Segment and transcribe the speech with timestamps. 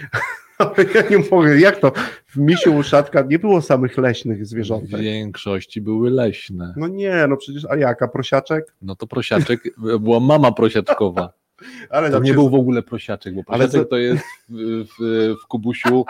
[0.58, 1.92] Ale ja nie mogę, jak to?
[2.26, 5.00] W misiu uszatka nie było samych leśnych W zwierzątek.
[5.00, 6.74] większości były leśne.
[6.76, 8.74] No nie, no przecież, a jaka, prosiaczek?
[8.82, 9.60] No to prosiaczek,
[10.00, 11.32] była mama prosiaczkowa.
[11.90, 14.84] Ale To nie się- był w ogóle prosiaczek, bo Ale prosiaczek co- to jest w,
[14.98, 16.04] w, w Kubusiu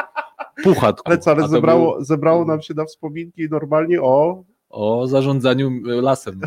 [0.65, 1.03] puchatku.
[1.07, 6.41] Ale co, ale zebrało, był zebrało nam się na wspominki normalnie o, O zarządzaniu lasem.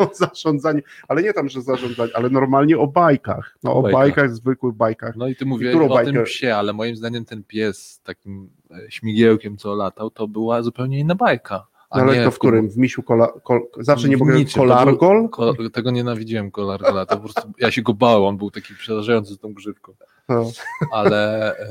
[0.00, 3.58] O zarządzaniu, ale nie tam, że zarządzanie, ale normalnie o bajkach.
[3.62, 4.00] No, O o bajkach.
[4.00, 5.16] bajkach, zwykłych bajkach.
[5.16, 6.12] No i ty mówiłeś o bajkę?
[6.12, 10.62] tym psie, ale moim zdaniem ten pies z takim e, śmigiełkiem, co latał, to była
[10.62, 11.66] zupełnie inna bajka.
[11.90, 12.68] A No, ale nie to w którym?
[12.70, 15.28] W misiu kola, kol, zawsze nie mogę kolargol?
[15.28, 19.34] Ko, tego nienawidziłem kolargola, to po prostu ja się go bałem, on był taki przerażający
[19.34, 19.92] z tą grzywką.
[20.28, 20.50] No.
[20.92, 21.68] Ale e,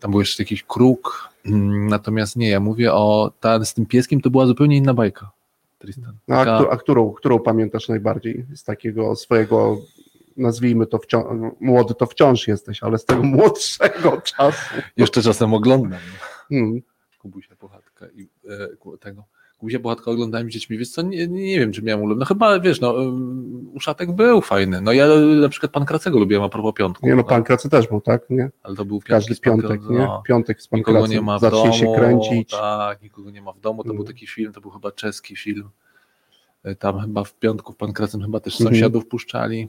[0.00, 4.20] tam był jeszcze jakiś kruk, mm, natomiast nie, ja mówię o, ta, z tym pieskiem
[4.20, 5.30] to była zupełnie inna bajka.
[5.80, 6.16] Tristan.
[6.28, 9.78] No, a, Taka- któ- a którą, którą pamiętasz najbardziej z takiego swojego,
[10.36, 14.74] nazwijmy to, wcią- młody to wciąż jesteś, ale z tego młodszego czasu.
[14.96, 16.00] Jeszcze czasem oglądam.
[16.48, 16.82] Hmm.
[17.18, 19.24] Kubusia Puchatka i e, tego.
[19.60, 22.20] Kubusia Puchatka oglądałem z dziećmi, więc co, nie, nie wiem, czy miałem ulubiony.
[22.20, 22.94] No chyba, wiesz, no,
[23.74, 24.80] Uszatek był fajny.
[24.80, 25.06] No ja
[25.40, 27.06] na przykład Pan Kracego lubiłem a propos piątku.
[27.06, 28.30] Nie no, no, pan Kracy też był, tak?
[28.30, 28.50] Nie?
[28.62, 29.98] Ale to był Każdy piątek, Kracy, nie?
[29.98, 30.22] no.
[30.26, 31.14] Piątek z pan Nikogo Kracy.
[31.14, 31.72] nie ma w Zacznie domu.
[31.72, 32.50] się kręcić.
[32.50, 33.82] Tak, nikogo nie ma w domu.
[33.82, 34.06] To był Mm.
[34.06, 35.70] taki film, to był chyba czeski film.
[36.64, 38.74] E, Tam chyba w piątku w Pan Kracem chyba też Mhm.
[38.74, 39.68] sąsiadów puszczali.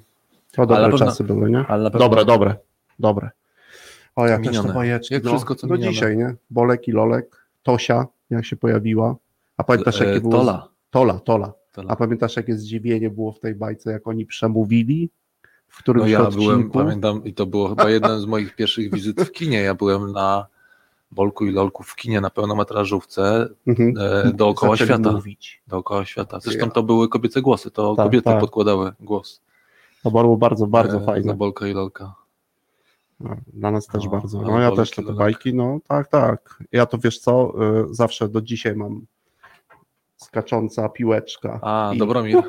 [0.52, 1.66] To dobre Ale na pewno- czasy były, nie?
[1.68, 2.56] Ale pewno, Dobre, dobre,
[3.00, 3.30] dobre.
[4.16, 4.68] O, ja też Minione.
[4.70, 5.14] te bajeczki.
[5.14, 5.94] Jak no, wszystko, co do minione.
[5.94, 6.36] dzisiaj, nie?
[6.50, 9.16] Bolek i Lolek, Tosia, jak się pojawiła.
[9.62, 10.34] A pamiętasz, E, jakie było...
[10.34, 10.68] Tola.
[10.90, 11.54] Tola, Tola.
[11.72, 11.90] Tola.
[11.92, 15.10] A pamiętasz, jakie zdziwienie było w tej bajce, jak oni przemówili?
[15.68, 16.44] W którymś No ja odcinku?
[16.44, 19.62] byłem, pamiętam, i to było chyba jeden z moich pierwszych wizyt w kinie.
[19.62, 20.46] Ja byłem na
[21.12, 23.94] Bolku i Lolku w kinie na pełnometrażówce Mhm.
[24.00, 25.12] e, dookoła Zaczęli świata.
[25.12, 25.62] mówić.
[25.68, 26.40] Dookoła świata.
[26.40, 28.40] Zresztą to były kobiece głosy, to Tak, kobiety tak.
[28.40, 29.42] podkładały głos.
[30.04, 31.28] To było bardzo, bardzo e, fajne.
[31.28, 32.16] Za Bolka i Lolka.
[33.20, 34.42] No, dla nas też No, bardzo.
[34.42, 36.64] No ja też te, bajki, no tak, tak.
[36.72, 37.54] Ja to wiesz co,
[37.92, 39.06] y, zawsze do dzisiaj mam
[40.24, 41.60] skacząca piłeczka.
[41.64, 42.44] A, I- Dobromir.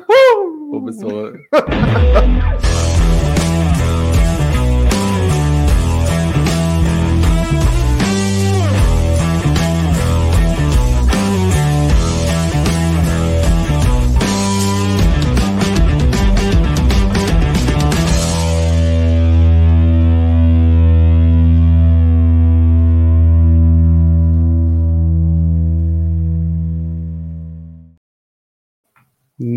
[0.71, 1.31] Pomysłowe.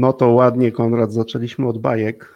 [0.06, 2.34] No to ładnie, Konrad, zaczęliśmy od bajek.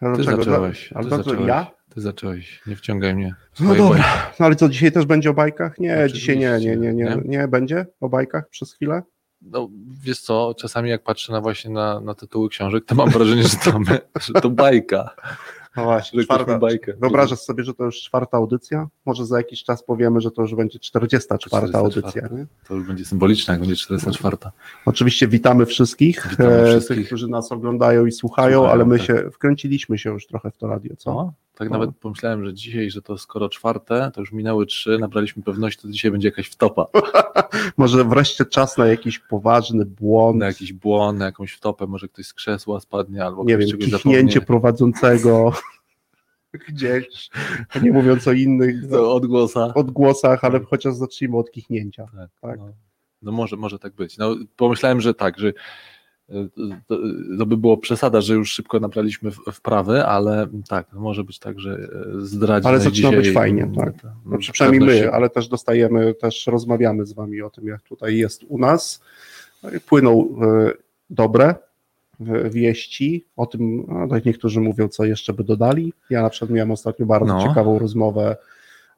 [0.00, 0.92] A Ty zacząłeś.
[0.92, 1.46] Ale Ty zacząłeś.
[1.48, 1.66] ja?
[1.94, 2.62] Ty zacząłeś.
[2.66, 3.34] Nie wciągaj mnie.
[3.60, 4.36] No dobra, bajki.
[4.40, 5.78] no ale co, dzisiaj też będzie o bajkach?
[5.78, 7.22] Nie, Oczywiście, dzisiaj nie, nie, nie, nie, nie?
[7.24, 9.02] nie, będzie o bajkach przez chwilę?
[9.42, 9.68] No,
[10.02, 13.48] wiesz co, czasami jak patrzę na właśnie na, na tytuły książek, to mam wrażenie, że
[14.20, 15.14] że to bajka.
[15.76, 16.92] No właśnie, czwarta, bajkę.
[17.00, 18.88] wyobrażasz sobie, że to już czwarta audycja?
[19.06, 21.84] Może za jakiś czas powiemy, że to już będzie 44 44.
[21.84, 22.22] audycja.
[22.38, 22.46] Nie?
[22.68, 24.36] To już będzie symboliczne, jak będzie 44.
[24.86, 26.96] Oczywiście witamy wszystkich, Witamy e, wszystkich.
[26.96, 29.06] tych, którzy nas oglądają i słuchają, Słuchają, ale my tak.
[29.06, 31.04] się wkręciliśmy się już trochę w to radio, co?
[31.14, 31.32] Co?
[31.54, 31.78] Tak No.
[31.78, 35.88] nawet pomyślałem, że dzisiaj, że to skoro czwarte, to już minęły trzy, nabraliśmy pewności, to
[35.88, 36.86] dzisiaj będzie jakaś wtopa.
[37.76, 42.26] Może wreszcie czas na jakiś poważny błąd, Na jakiś błąd, na jakąś wtopę, może ktoś
[42.26, 44.46] z krzesła spadnie, albo nie ktoś wiem, czegoś kichnięcie zapomnie.
[44.46, 45.52] prowadzącego
[46.68, 47.30] gdzieś,
[47.82, 49.74] nie mówiąc o innych Do odgłosa.
[49.74, 52.06] odgłosach, ale chociaż zacznijmy od kichnięcia.
[52.16, 52.58] Tak, tak.
[52.58, 52.72] No,
[53.22, 54.18] no może, może tak być.
[54.18, 55.52] No, pomyślałem, że tak, że
[56.86, 56.98] to,
[57.38, 61.38] to by było przesada, że już szybko nabraliśmy w- wprawy, ale tak, no może być
[61.38, 61.78] tak, że
[62.16, 64.02] y, zdradzi Ale zaczyna dzisiaj, być fajnie, tak.
[64.02, 67.82] ta- no, Znaczy, przynajmniej my, ale też dostajemy, też rozmawiamy z wami o tym, jak
[67.82, 69.00] tutaj jest u nas.
[69.62, 70.70] No Płyną e,
[71.10, 71.54] dobre
[72.20, 75.92] e, wieści o tym, no, tak niektórzy mówią, co jeszcze by dodali.
[76.10, 77.42] Ja na przykład miałem ostatnio bardzo No.
[77.48, 78.36] ciekawą rozmowę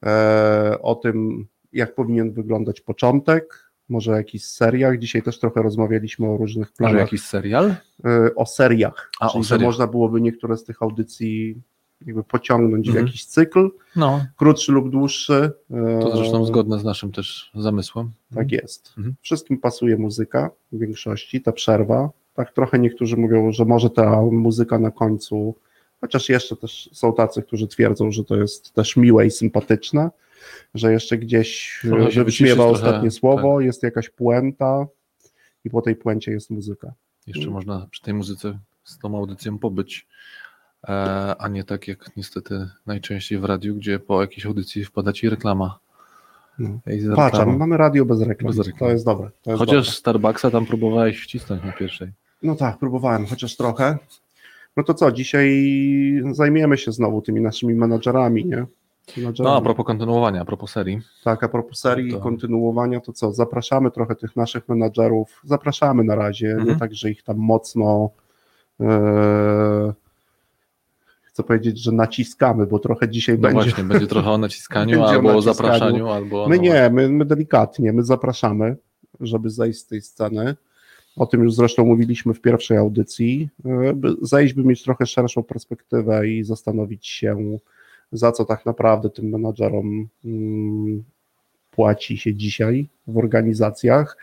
[0.05, 4.97] e, o tym, jak powinien wyglądać początek, może o jakichś seriach.
[4.99, 7.75] Dzisiaj też trochę rozmawialiśmy o różnych Może planach, jakiś serial?
[8.05, 9.65] e, o seriach, A, o czyli że seriach.
[9.65, 11.61] można byłoby niektóre z tych audycji
[12.05, 13.05] jakby pociągnąć Mhm.
[13.05, 15.51] w jakiś cykl, No, krótszy lub dłuższy.
[15.71, 18.11] e, to zresztą zgodne z naszym też zamysłem.
[18.35, 18.93] tak jest.
[18.97, 19.15] Mhm.
[19.21, 22.09] Wszystkim pasuje muzyka w większości, ta przerwa.
[22.33, 25.55] Tak trochę niektórzy mówią, że może ta muzyka na końcu,
[26.01, 30.09] chociaż jeszcze też są tacy, którzy twierdzą, że to jest też miłe i sympatyczne,
[30.73, 31.79] że jeszcze gdzieś
[32.09, 34.87] się wybrzmiewa ostatnie trochę, słowo, jest jakaś puenta
[35.65, 36.93] i po tej puencie jest muzyka.
[37.27, 40.07] Jeszcze można przy tej muzyce z tą audycją pobyć,
[40.83, 40.91] e,
[41.39, 45.79] a nie tak jak niestety najczęściej w radiu, gdzie po jakiejś audycji wpada ci reklama.
[46.59, 46.79] No.
[47.15, 48.47] Patrz, mamy radio bez reklam.
[48.47, 48.79] Bez reklam.
[48.79, 49.29] To jest dobre.
[49.43, 49.91] To jest Chociaż dobre.
[49.91, 52.11] Starbucksa tam próbowałeś wcisnąć na pierwszej.
[52.43, 53.97] No tak, próbowałem, chociaż trochę.
[54.77, 55.63] No to co, dzisiaj
[56.31, 58.65] zajmiemy się znowu tymi naszymi menadżerami, nie?
[59.17, 59.53] menadżerami.
[59.53, 60.99] No, a propos kontynuowania, a propos serii.
[61.23, 63.31] Tak, a propos serii To- i kontynuowania, to co?
[63.33, 65.41] Zapraszamy trochę tych naszych menadżerów.
[65.43, 66.67] Zapraszamy na razie, Mhm.
[66.67, 68.09] nie tak, że ich tam mocno.
[68.81, 69.93] E,
[71.23, 73.63] chcę powiedzieć, że naciskamy, bo trochę dzisiaj No będzie.
[73.63, 76.47] właśnie, będzie trochę o naciskaniu, albo o zapraszaniu, albo...
[76.47, 78.75] My no nie, my, my delikatnie, my zapraszamy,
[79.19, 80.55] żeby zejść z tej sceny.
[81.17, 83.49] O tym już zresztą mówiliśmy w pierwszej audycji.
[83.65, 87.57] E, by Zejść, by mieć trochę szerszą perspektywę i zastanowić się,
[88.11, 91.03] za co tak naprawdę tym menadżerom mm,
[91.71, 94.17] płaci się dzisiaj w organizacjach.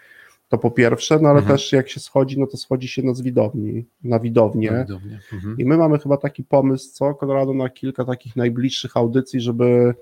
[0.48, 1.56] To po pierwsze, no ale Mhm.
[1.56, 4.70] też jak się schodzi, no to schodzi się na widowni, na widownię.
[4.72, 5.20] No, widownie.
[5.32, 5.58] Mhm.
[5.58, 9.94] I my mamy chyba taki pomysł, co, Konrado, na kilka takich najbliższych audycji, żeby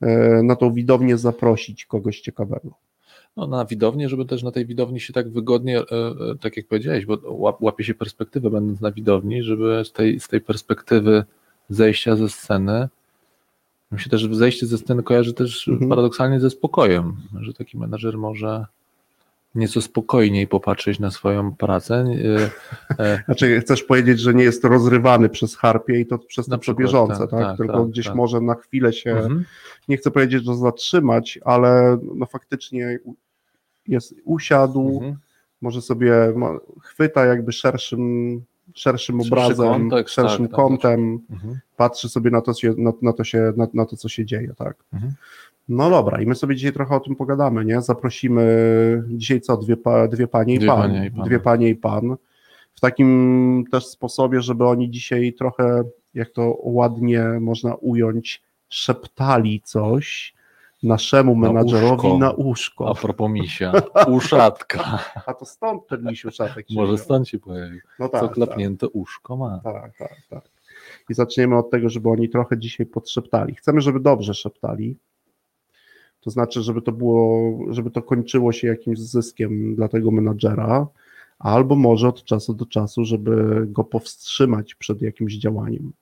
[0.00, 2.70] e, na tą widownię zaprosić kogoś ciekawego.
[3.36, 6.66] No, na widownię, żeby też na tej widowni się tak wygodnie, e, e, tak jak
[6.66, 11.24] powiedziałeś, bo łap, łapie się perspektywę będąc na widowni, żeby z tej, z tej perspektywy
[11.68, 12.88] zejścia ze sceny,
[13.92, 15.88] mi się też zejście ze sceny kojarzy też Mhm.
[15.88, 18.66] paradoksalnie ze spokojem, że taki menadżer może
[19.54, 21.94] nieco spokojniej popatrzeć na swoją pracę.
[22.98, 26.56] e, e, Znaczy, chcesz powiedzieć, że nie jest rozrywany przez harpie i to przez Na
[26.56, 27.40] to co przykład, bieżące, tak, tak?
[27.40, 28.14] tak, Tylko tak, gdzieś tak.
[28.14, 29.44] może na chwilę się, mhm.
[29.88, 32.98] nie chcę powiedzieć, że zatrzymać, ale no faktycznie
[33.88, 35.16] jest, usiadł, Mhm.
[35.60, 36.12] może sobie
[36.82, 38.42] chwyta jakby szerszym,
[38.74, 41.58] szerszym Szerszy obrazem, kontekst, szerszym tak, tak, kątem, Mhm.
[41.76, 44.76] patrzy sobie na to, na, na to, się, na, na to, co się dzieje, tak.
[44.92, 45.12] Mhm.
[45.68, 47.80] No dobra, i my sobie dzisiaj trochę o tym pogadamy, nie?
[47.82, 48.44] Zaprosimy
[49.08, 50.80] dzisiaj co, dwie, pa, dwie panie i Dwie pan.
[50.90, 51.24] panie i pan.
[51.26, 52.16] Dwie panie i pan.
[52.74, 55.82] W takim też sposobie, żeby oni dzisiaj trochę,
[56.14, 60.34] jak to ładnie można ująć, szeptali coś
[60.82, 62.18] naszemu Na menadżerowi uszko.
[62.18, 62.94] na A uszko.
[62.94, 63.72] propos misia,
[64.08, 64.98] uszatka.
[65.26, 67.80] A to stąd ten misiu szatek się Może stąd się pojawił.
[67.98, 69.60] no Co tak, klapnięte uszko ma.
[69.64, 70.44] tak, tak, tak, tak.
[71.10, 73.54] I zaczniemy od tego, żeby oni trochę dzisiaj podszeptali.
[73.54, 74.96] Chcemy, żeby dobrze szeptali.
[76.22, 80.86] To znaczy, żeby to było, żeby to kończyło się jakimś zyskiem dla tego menadżera,
[81.38, 85.92] albo może od czasu do czasu, żeby go powstrzymać przed jakimś działaniem.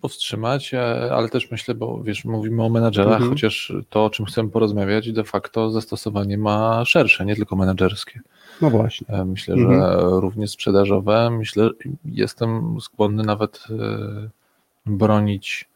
[0.00, 3.30] powstrzymać, e, ale też myślę, bo wiesz, mówimy o menadżerach, Mhm.
[3.30, 8.20] chociaż to, o czym chcemy porozmawiać, de facto zastosowanie ma szersze, nie tylko menedżerskie.
[8.62, 9.06] No właśnie.
[9.08, 9.80] E, Myślę, Mhm.
[9.80, 11.30] że również sprzedażowe.
[11.30, 11.70] Myślę,
[12.04, 14.28] jestem skłonny nawet e,
[14.86, 15.68] bronić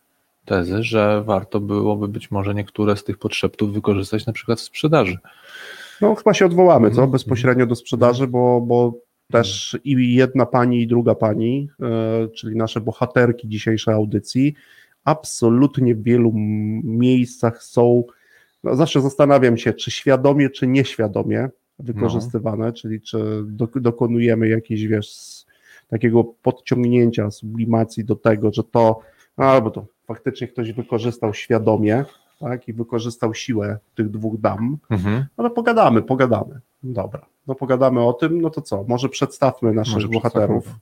[0.49, 5.19] tezy, że warto byłoby być może niektóre z tych podszeptów wykorzystać na przykład w sprzedaży.
[6.01, 6.95] No chyba się odwołamy, co?
[6.95, 7.11] Mhm.
[7.11, 9.01] Bezpośrednio do sprzedaży, bo, bo
[9.33, 14.55] też i jedna pani, i druga pani, e, czyli nasze bohaterki dzisiejszej audycji,
[15.05, 16.33] absolutnie w wielu
[16.85, 18.05] miejscach są,
[18.65, 21.49] no zawsze zastanawiam się, czy świadomie, czy nieświadomie
[21.79, 25.45] wykorzystywane, czyli czy do, dokonujemy jakiejś, wiesz,
[25.89, 29.01] takiego podciągnięcia, sublimacji do tego, że to, no,
[29.45, 32.05] albo to faktycznie ktoś wykorzystał świadomie,
[32.41, 35.25] tak, i wykorzystał siłę tych dwóch dam, Mhm.
[35.39, 36.61] no to pogadamy, pogadamy.
[36.83, 40.75] Dobra, no pogadamy o tym, no to co, może przedstawmy naszych Może bohaterów.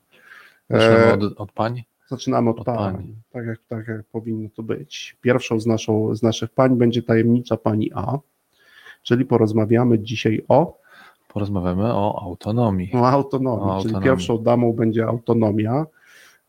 [0.71, 1.85] Zaczynamy E, od, od pani.
[2.09, 3.15] zaczynamy od, od pań, pani.
[3.31, 5.17] Tak, jak, tak jak powinno to być.
[5.21, 8.19] Pierwszą z, naszą, z naszych pań będzie tajemnicza pani A,
[9.03, 10.79] czyli porozmawiamy dzisiaj o,
[11.33, 12.91] Porozmawiamy o autonomii.
[12.95, 14.05] o autonomii, O czyli autonomii.
[14.05, 15.87] pierwszą damą będzie autonomia.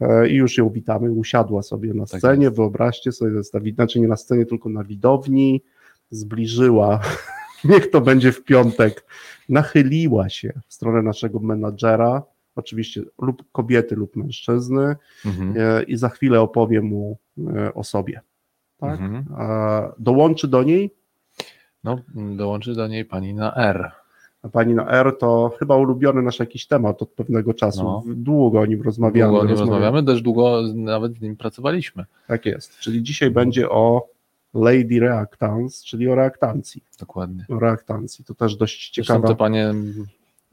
[0.01, 2.55] E, I już ją witamy, usiadła sobie na Tak scenie, jest.
[2.55, 5.63] wyobraźcie sobie, znaczy nie na scenie, tylko na widowni,
[6.11, 6.99] zbliżyła,
[7.71, 9.05] niech to będzie w piątek,
[9.49, 12.23] nachyliła się w stronę naszego menadżera,
[12.55, 14.95] oczywiście lub kobiety lub mężczyzny
[15.25, 15.53] Mhm.
[15.57, 17.17] e, i za chwilę opowie mu
[17.55, 18.21] e, o sobie.
[18.77, 18.99] Tak?
[18.99, 19.25] Mhm.
[19.99, 20.93] Dołączy do niej,
[21.83, 23.91] No, dołączy do niej pani na R.
[24.49, 28.03] pani na R to chyba ulubiony nasz jakiś temat od pewnego czasu, No.
[28.07, 29.27] długo o nim rozmawiamy.
[29.31, 29.75] Długo o nim rozmawiamy.
[29.85, 32.05] rozmawiamy, też długo nawet z nim pracowaliśmy.
[32.27, 34.07] Tak jest, czyli dzisiaj będzie o
[34.53, 36.83] Lady Reactance, czyli o reaktancji.
[36.99, 37.45] Dokładnie.
[37.49, 39.27] O reaktancji, to też dość Zresztą ciekawe.
[39.33, 39.73] te panie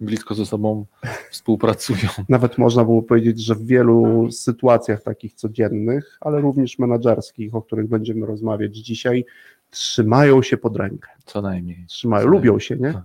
[0.01, 0.85] blisko ze sobą
[1.31, 1.99] współpracują.
[2.29, 7.89] Nawet można było powiedzieć, że w wielu sytuacjach takich codziennych, ale również menedżerskich, o których
[7.89, 9.25] będziemy rozmawiać dzisiaj,
[9.71, 11.09] trzymają się pod rękę.
[11.25, 11.85] Co najmniej.
[11.89, 13.03] Trzymają, Co lubią się, nie?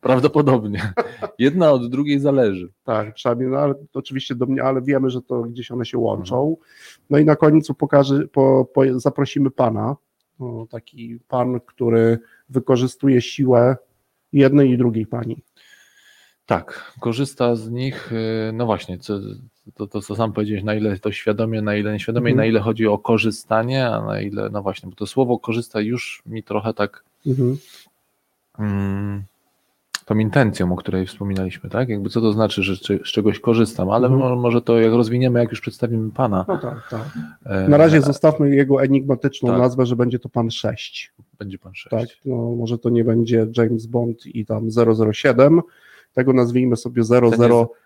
[0.00, 0.92] Prawdopodobnie.
[1.38, 2.68] Jedna od drugiej zależy.
[2.84, 6.56] Tak, przynajmniej, no, ale oczywiście do mnie, ale wiemy, że to gdzieś one się łączą.
[7.10, 9.96] No i na końcu pokaże, po, po, zaprosimy pana,
[10.40, 12.18] o, taki pan, który
[12.48, 13.76] wykorzystuje siłę
[14.32, 15.42] jednej i drugiej pani.
[16.46, 19.18] Tak, korzysta z nich, y, no właśnie, co,
[19.74, 22.36] to, to co sam powiedziałeś, na ile to świadomie, na ile nieświadomie, Mhm.
[22.36, 26.22] na ile chodzi o korzystanie, a na ile, no właśnie, bo to słowo korzysta już
[26.26, 27.56] mi trochę tak Mhm.
[28.58, 29.24] mm,
[30.04, 31.88] tą intencją, o której wspominaliśmy, tak?
[31.88, 34.30] Jakby co to znaczy, że z czegoś korzystam, ale Mhm.
[34.30, 36.44] mo- może to jak rozwiniemy, jak już przedstawimy pana.
[36.48, 37.00] No tak, tak.
[37.46, 39.58] e, Na razie zostawmy jego enigmatyczną Tak.
[39.58, 41.12] nazwę, że będzie to pan 6.
[41.38, 41.90] będzie pan sześć.
[41.90, 44.68] Tak, no, może to nie będzie James Bond i tam
[45.12, 45.60] 007,
[46.12, 47.02] tego nazwijmy sobie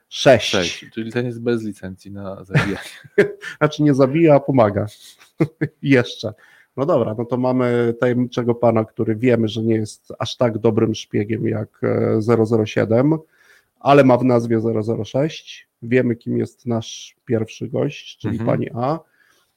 [0.08, 0.50] 006.
[0.50, 2.78] Sześć, czyli ten jest bez licencji na zabijanie.
[3.58, 4.86] Znaczy nie zabija, a pomaga.
[5.82, 6.32] Jeszcze.
[6.78, 10.94] No dobra, no to mamy tajemniczego pana, który wiemy, że nie jest aż tak dobrym
[10.94, 13.18] szpiegiem jak e, 007,
[13.80, 14.60] ale ma w nazwie
[15.04, 15.68] 006.
[15.82, 18.46] Wiemy, kim jest nasz pierwszy gość, czyli Mhm.
[18.46, 18.98] pani A,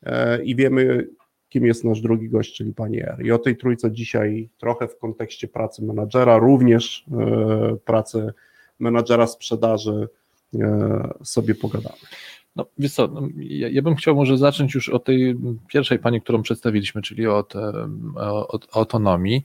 [0.03, 1.07] e, i wiemy,
[1.49, 3.25] kim jest nasz drugi gość, czyli pani R.
[3.25, 8.33] I o tej trójce dzisiaj trochę w kontekście pracy menadżera, również e, pracy
[8.79, 10.07] menadżera sprzedaży
[10.59, 11.95] e, sobie pogadamy.
[12.55, 16.21] No, wiesz co, no, ja, ja bym chciał może zacząć już od tej pierwszej pani,
[16.21, 17.53] którą przedstawiliśmy, czyli od,
[18.47, 19.43] od autonomii.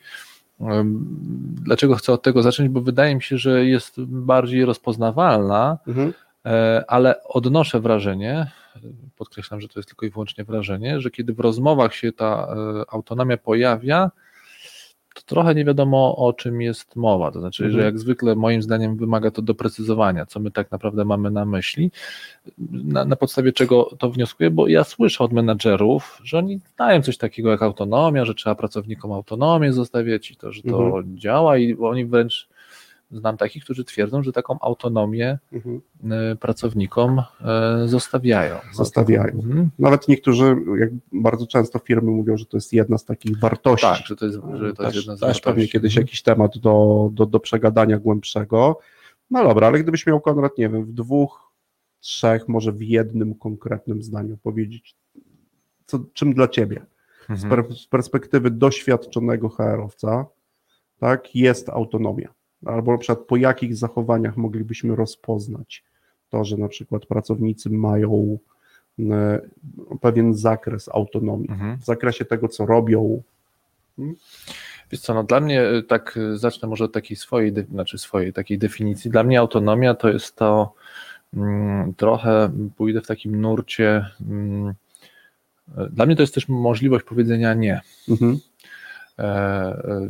[1.64, 2.68] Dlaczego chcę od tego zacząć?
[2.68, 6.12] Bo wydaje mi się, że jest bardziej rozpoznawalna, Mhm.
[6.46, 8.50] e, ale odnoszę wrażenie,
[9.16, 12.84] podkreślam, że to jest tylko i wyłącznie wrażenie, że kiedy w rozmowach się ta e,
[12.94, 14.10] autonomia pojawia,
[15.16, 17.30] to trochę nie wiadomo o czym jest mowa.
[17.30, 17.80] To znaczy, Mhm.
[17.80, 21.90] że jak zwykle moim zdaniem wymaga to doprecyzowania, co my tak naprawdę mamy na myśli,
[22.58, 27.18] na, na podstawie czego to wnioskuję, bo ja słyszę od menadżerów, że oni znają coś
[27.18, 31.18] takiego jak autonomia, że trzeba pracownikom autonomię zostawiać i to, że to Mhm.
[31.18, 32.48] działa i oni wręcz
[33.16, 35.80] znam takich, którzy twierdzą, że taką autonomię Mhm.
[36.32, 37.18] y, pracownikom
[37.84, 38.56] y, zostawiają.
[38.74, 39.32] Zostawiają.
[39.34, 39.70] Mhm.
[39.78, 43.86] Nawet niektórzy, jak bardzo często firmy mówią, że to jest jedna z takich wartości.
[43.86, 45.42] Tak, że to jest, że to też, jest jedna z wartości.
[45.42, 46.02] pewnie kiedyś Mhm.
[46.04, 48.78] jakiś temat do, do, do przegadania głębszego.
[49.30, 51.52] No dobra, ale gdybyś miał Konrad, nie wiem, w dwóch,
[52.00, 54.96] trzech, może w jednym konkretnym zdaniu powiedzieć,
[55.86, 56.86] co, czym dla ciebie,
[57.28, 57.74] z, Mhm.
[57.74, 60.26] z perspektywy doświadczonego HR-owca,
[60.98, 62.28] tak, jest autonomia.
[62.66, 65.84] Albo na przykład po jakich zachowaniach moglibyśmy rozpoznać
[66.30, 68.38] to, że na przykład pracownicy mają
[68.98, 69.40] e,
[70.00, 71.78] pewien zakres autonomii Mhm.
[71.78, 73.22] w zakresie tego, co robią.
[74.90, 78.32] Wiesz co, no dla mnie y, tak y, zacznę może od takiej swojej, znaczy swojej
[78.32, 79.10] takiej definicji.
[79.10, 80.72] Dla mnie autonomia to jest to
[81.34, 84.06] mm, trochę pójdę w takim nurcie.
[84.28, 84.74] Mm,
[85.90, 87.80] dla mnie to jest też możliwość powiedzenia nie.
[88.08, 88.38] Mhm.
[89.18, 90.08] E, e,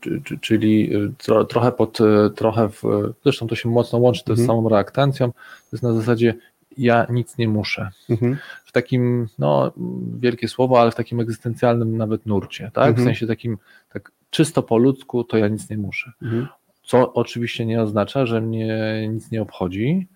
[0.00, 1.98] czy- czy- czyli tro, trochę pod,
[2.34, 2.82] trochę w,
[3.22, 4.46] zresztą to się mocno łączy to z Mhm.
[4.46, 5.38] samą reaktancją, to
[5.72, 6.34] jest na zasadzie
[6.78, 7.90] ja nic nie muszę.
[8.10, 8.36] Mhm.
[8.64, 9.72] W takim, no
[10.20, 12.86] wielkie słowo, ale w takim egzystencjalnym nawet nurcie, tak?
[12.86, 13.04] W Mhm.
[13.06, 13.58] sensie takim,
[13.92, 16.12] tak czysto po ludzku, to ja nic nie muszę.
[16.22, 16.46] Mhm.
[16.84, 20.08] Co oczywiście nie oznacza, że mnie nic nie obchodzi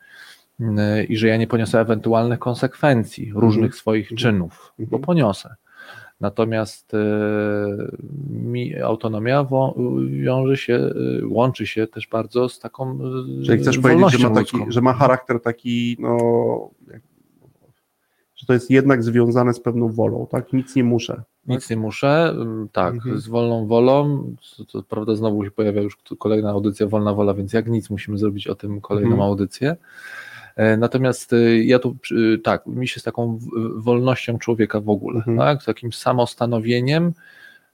[1.08, 4.16] i że ja nie poniosę ewentualnych konsekwencji różnych swoich Mhm.
[4.18, 5.02] czynów, bo Mhm.
[5.02, 5.54] poniosę.
[6.20, 7.98] Natomiast yy,
[8.30, 9.46] mi autonomia
[10.08, 12.98] wiąże się, yy, łączy się też bardzo z taką
[13.38, 16.18] yy, Czyli chcesz powiedzieć, że ma, taki, że ma charakter taki, no,
[18.36, 20.52] że to jest jednak związane z pewną wolą, tak?
[20.52, 21.22] Nic nie muszę.
[21.46, 22.34] Nic nie muszę,
[22.72, 23.18] tak, Mhm.
[23.20, 27.52] z wolną wolą, co, co prawda znowu się pojawia już kolejna audycja Wolna Wola, więc
[27.52, 29.28] jak nic musimy zrobić o tym kolejną Mhm.
[29.28, 29.76] audycję.
[30.56, 33.38] E, Natomiast y, ja tu, przy- tak, mi się z taką
[33.76, 35.38] wolnością człowieka w ogóle, Mhm.
[35.38, 37.12] tak, takim samostanowieniem,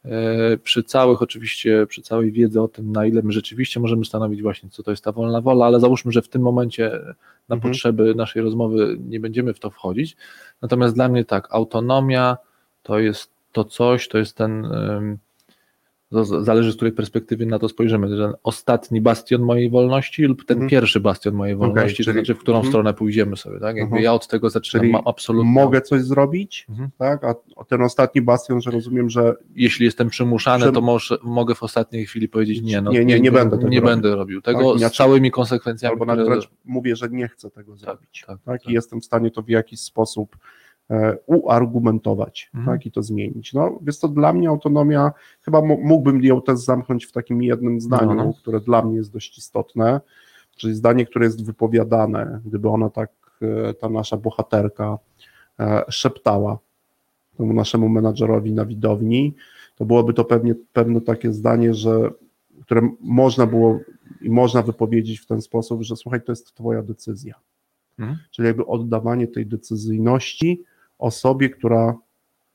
[0.04, 4.42] e, przy całych oczywiście, przy całej wiedzy o tym, na ile my rzeczywiście możemy stanowić
[4.42, 6.90] właśnie, co to jest ta wolna wola, ale załóżmy, że w tym momencie
[7.48, 7.60] na Mhm.
[7.72, 10.16] potrzeby naszej rozmowy nie będziemy w to wchodzić.
[10.62, 12.36] Natomiast dla mnie tak, autonomia
[12.82, 14.66] to jest to coś, to jest ten,
[16.12, 20.56] to zależy z której perspektywy na to spojrzymy, ten ostatni bastion mojej wolności lub ten
[20.56, 20.70] Mhm.
[20.70, 22.70] pierwszy bastion mojej wolności, to czyli- znaczy w którą mhm.
[22.72, 23.76] stronę pójdziemy sobie, tak?
[23.76, 24.02] Jakby Mhm.
[24.02, 26.90] ja od tego zaczynam, Czyli absolutnie, Mogę coś zrobić, Mhm.
[26.98, 27.24] tak?
[27.24, 32.06] A ten ostatni bastion, że rozumiem, że jeśli jestem przymuszany, to może, mogę w ostatniej
[32.06, 33.90] chwili powiedzieć nie, no, Nie, nie, nie będę tego nie robił.
[33.94, 37.50] będę robił tego Tak, z całymi konsekwencjami, albo nawet które- wręcz mówię, że nie chcę
[37.50, 38.24] tego zrobić.
[38.26, 38.60] tak, tak?
[38.62, 38.70] tak.
[38.70, 40.36] I jestem w stanie to w jakiś sposób
[41.26, 42.76] uargumentować, Mhm.
[42.78, 42.86] tak?
[42.86, 43.52] I to zmienić.
[43.52, 48.14] No, więc to dla mnie autonomia, chyba mógłbym ją też zamknąć w takim jednym zdaniu,
[48.14, 48.32] No, no.
[48.34, 50.00] które dla mnie jest dość istotne,
[50.56, 53.10] czyli zdanie, które jest wypowiadane, gdyby ona tak,
[53.42, 54.98] e, ta nasza bohaterka
[55.60, 56.58] e, szeptała
[57.36, 59.34] temu naszemu menadżerowi na widowni,
[59.76, 62.10] to byłoby to pewnie pewne takie zdanie, że
[62.62, 63.78] które można było
[64.20, 67.34] i można wypowiedzieć w ten sposób, że słuchaj, to jest twoja decyzja.
[67.98, 68.18] Mhm.
[68.30, 70.62] Czyli jakby oddawanie tej decyzyjności
[71.02, 71.94] osobie, która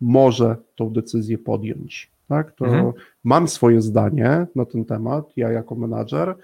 [0.02, 2.10] może tą decyzję podjąć.
[2.28, 2.52] Tak?
[2.52, 2.92] To Mhm.
[3.24, 6.36] mam swoje zdanie na ten temat, ja jako menadżer,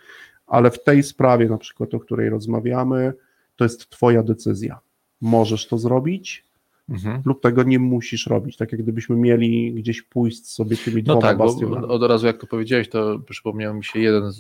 [0.48, 3.14] ale w tej sprawie, na przykład o której rozmawiamy,
[3.56, 4.80] to jest Twoja decyzja.
[5.22, 6.44] Możesz to zrobić,
[6.90, 7.22] Mhm.
[7.26, 8.58] lub tego nie musisz robić.
[8.58, 11.86] Tak jak gdybyśmy mieli gdzieś pójść sobie tymi No dwoma tak, bastionami.
[11.86, 14.38] od razu jak to powiedziałeś, to przypomniał mi się jeden z,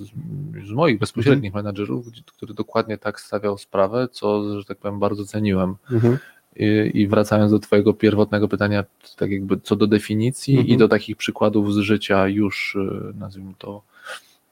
[0.67, 5.25] z moich bezpośrednich menadżerów, gdzie- który dokładnie tak stawiał sprawę, co, że tak powiem, bardzo
[5.25, 5.75] ceniłem.
[5.91, 6.17] Mhm.
[6.55, 8.83] I, I wracając do Twojego pierwotnego pytania,
[9.17, 10.69] tak jakby co do definicji Mhm.
[10.69, 13.81] i do takich przykładów z życia już, y, nazwijmy to,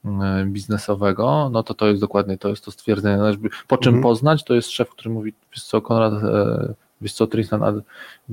[0.06, 0.10] y,
[0.46, 3.24] biznesowego, no to to jest dokładnie, to jest to stwierdzenie.
[3.24, 4.04] Jakby Po czym Mhm.
[4.04, 4.44] poznać?
[4.44, 7.82] To jest szef, który mówi, wiesz co, Konrad, e, wiesz co, Tristan,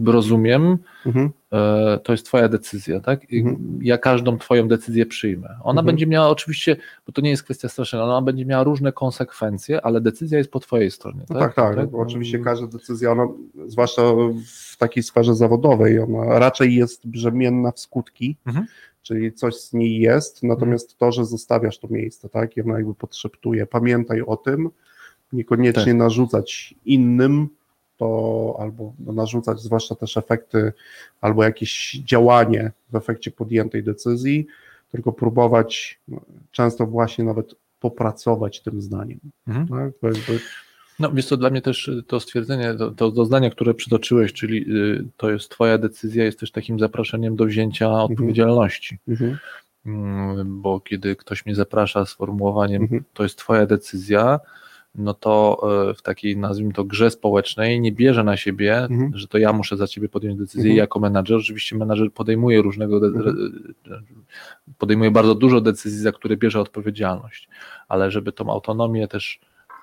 [0.07, 1.31] rozumiem, Mhm.
[1.53, 3.33] e, to jest twoja decyzja, tak?
[3.33, 3.79] I Mhm.
[3.83, 5.49] Ja każdą twoją decyzję przyjmę.
[5.49, 5.87] Ona Mhm.
[5.87, 10.01] będzie miała oczywiście, bo to nie jest kwestia straszenia, ona będzie miała różne konsekwencje, ale
[10.01, 11.55] decyzja jest po twojej stronie, No tak?
[11.55, 11.91] tak, tak.
[11.91, 13.27] bo Oczywiście każda decyzja, ona,
[13.67, 14.03] zwłaszcza
[14.73, 18.67] w takiej sferze zawodowej, ona raczej jest brzemienna w skutki, Mhm.
[19.03, 22.95] czyli coś z niej jest, natomiast to, że zostawiasz to miejsce, tak, i ona jakby
[22.95, 24.71] podszeptuje, pamiętaj o tym,
[25.33, 25.95] niekoniecznie Tak.
[25.95, 27.49] narzucać innym,
[27.99, 30.73] to albo no, narzucać zwłaszcza też efekty,
[31.21, 34.47] albo jakieś działanie w efekcie podjętej decyzji,
[34.93, 36.21] tylko próbować no,
[36.53, 39.19] często właśnie nawet popracować tym zdaniem.
[39.49, 39.69] Mhm.
[39.69, 39.93] Tak?
[40.01, 40.41] To jakby,
[40.99, 44.75] No wiesz co, dla mnie też to stwierdzenie, to, to, to zdanie, które przytoczyłeś, czyli
[44.77, 48.99] y, to jest twoja decyzja, jest też takim zaproszeniem do wzięcia odpowiedzialności.
[49.09, 49.39] mhm.
[49.87, 53.05] Mm, Bo kiedy ktoś mnie zaprasza sformułowaniem, Mhm.
[53.15, 54.41] to jest twoja decyzja,
[54.95, 59.11] no to e, w takiej, nazwijmy to, grze społecznej nie bierze na siebie, Mhm.
[59.15, 60.77] że to ja muszę za ciebie podjąć decyzję Mhm.
[60.77, 61.37] jako menadżer.
[61.39, 63.75] Oczywiście menadżer podejmuje różnego, Mhm.
[64.79, 67.49] podejmuje bardzo dużo decyzji, za które bierze odpowiedzialność,
[67.89, 69.41] ale żeby tą autonomię też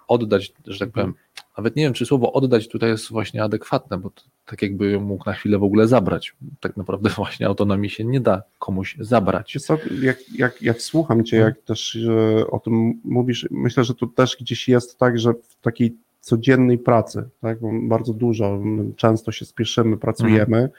[0.07, 1.13] oddać, że tak powiem,
[1.57, 5.01] nawet nie wiem, czy słowo oddać tutaj jest właśnie adekwatne, bo to, tak jakby ją
[5.01, 6.35] mógł na chwilę w ogóle zabrać.
[6.59, 9.57] Tak naprawdę właśnie autonomii się nie da komuś zabrać.
[9.61, 14.07] Co, jak, jak, jak słucham Cię, jak też e, o tym mówisz, myślę, że tu
[14.07, 15.95] też gdzieś jest tak, że w takiej
[16.25, 17.57] codziennej pracy, tak,
[17.87, 18.59] bardzo dużo,
[18.95, 20.69] często się spieszymy, pracujemy,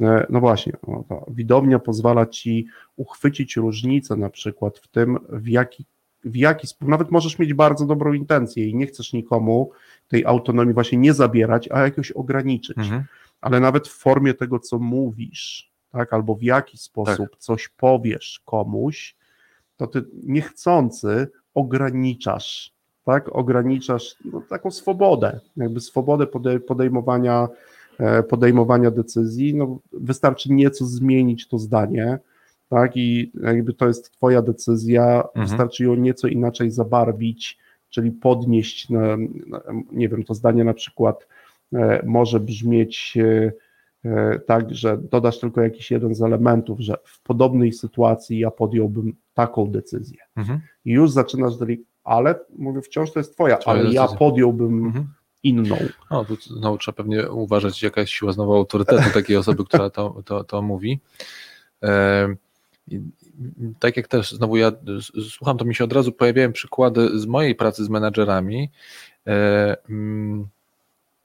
[0.00, 0.72] e, no właśnie,
[1.08, 2.66] ta widownia pozwala Ci
[2.96, 5.84] uchwycić różnicę na przykład w tym, w jaki,
[6.24, 9.70] w jaki sposób, nawet możesz mieć bardzo dobrą intencję i nie chcesz nikomu
[10.08, 12.78] tej autonomii właśnie nie zabierać, a jakoś ograniczyć.
[12.78, 13.04] Mhm.
[13.40, 19.16] ale nawet w formie tego, co mówisz, tak, albo w jaki sposób coś powiesz komuś,
[19.76, 22.72] to ty niechcący ograniczasz,
[23.04, 27.48] tak, ograniczasz no, taką swobodę, jakby swobodę pode- podejmowania,
[27.98, 32.18] e, podejmowania decyzji, no, wystarczy nieco zmienić to zdanie,
[32.68, 35.46] tak, i jakby to jest twoja decyzja, Mhm.
[35.46, 37.58] wystarczy ją nieco inaczej zabarwić,
[37.94, 38.88] czyli podnieść,
[39.92, 41.26] nie wiem, to zdanie na przykład
[41.72, 43.52] e, może brzmieć e,
[44.04, 49.12] e, tak, że dodasz tylko jakiś jeden z elementów, że w podobnej sytuacji ja podjąłbym
[49.34, 50.18] taką decyzję.
[50.36, 50.60] Mhm.
[50.84, 54.18] I już zaczynasz delik, ale mówię, wciąż to jest twoja, ale ja decyzja.
[54.18, 55.06] podjąłbym Mhm.
[55.42, 55.76] inną.
[56.10, 60.22] No, tu znowu trzeba pewnie uważać, jaka jest siła znowu autorytetu takiej osoby, która to,
[60.24, 61.00] to, to mówi.
[61.82, 62.28] E,
[63.78, 64.72] tak jak też znowu ja
[65.30, 68.70] słucham, to mi się od razu pojawiają przykłady z mojej pracy z menadżerami
[69.26, 70.48] e, mm,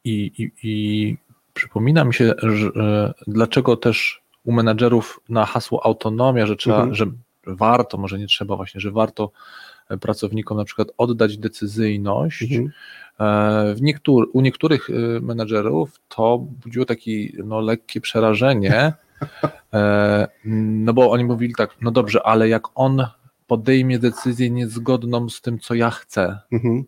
[0.03, 1.17] i, i, i
[1.53, 6.95] przypomina mi się, że e, dlaczego też u menadżerów na hasło autonomia, że trzeba, Mhm.
[6.95, 7.05] że
[7.47, 9.31] warto, może nie trzeba właśnie, że warto
[9.89, 12.71] e, pracownikom na przykład oddać decyzyjność, Mhm.
[13.75, 14.89] W niektór, u niektórych
[15.21, 17.11] menedżerów to budziło takie
[17.45, 18.93] no, lekkie przerażenie,
[20.45, 23.05] no bo oni mówili tak, no dobrze, ale jak on
[23.47, 26.83] podejmie decyzję niezgodną z tym, co ja chcę, Mhm.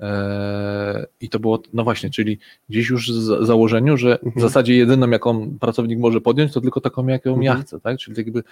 [0.00, 4.40] e, i to było, no właśnie, czyli gdzieś już z założeniu, że w Mhm.
[4.42, 7.66] zasadzie jedyną, jaką pracownik może podjąć, to tylko taką, jaką ja Mhm.
[7.66, 8.42] chcę, tak, czyli jakby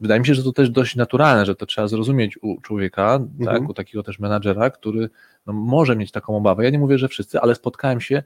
[0.00, 3.60] wydaje mi się, że to też dość naturalne, że to trzeba zrozumieć u człowieka, Mhm.
[3.60, 5.10] tak, u takiego też menadżera, który
[5.46, 6.64] no, może mieć taką obawę.
[6.64, 8.22] Ja nie mówię, że wszyscy, ale spotkałem się,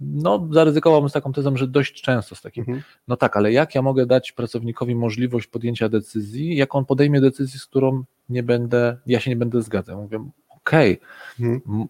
[0.00, 2.82] no zaryzykowałbym z taką tezą, że dość często z takim, Mhm.
[3.08, 7.60] no tak, ale jak ja mogę dać pracownikowi możliwość podjęcia decyzji, jak on podejmie decyzję,
[7.60, 10.02] z którą nie będę, ja się nie będę zgadzał.
[10.02, 11.00] Mówię, okej,
[11.40, 11.88] Mhm.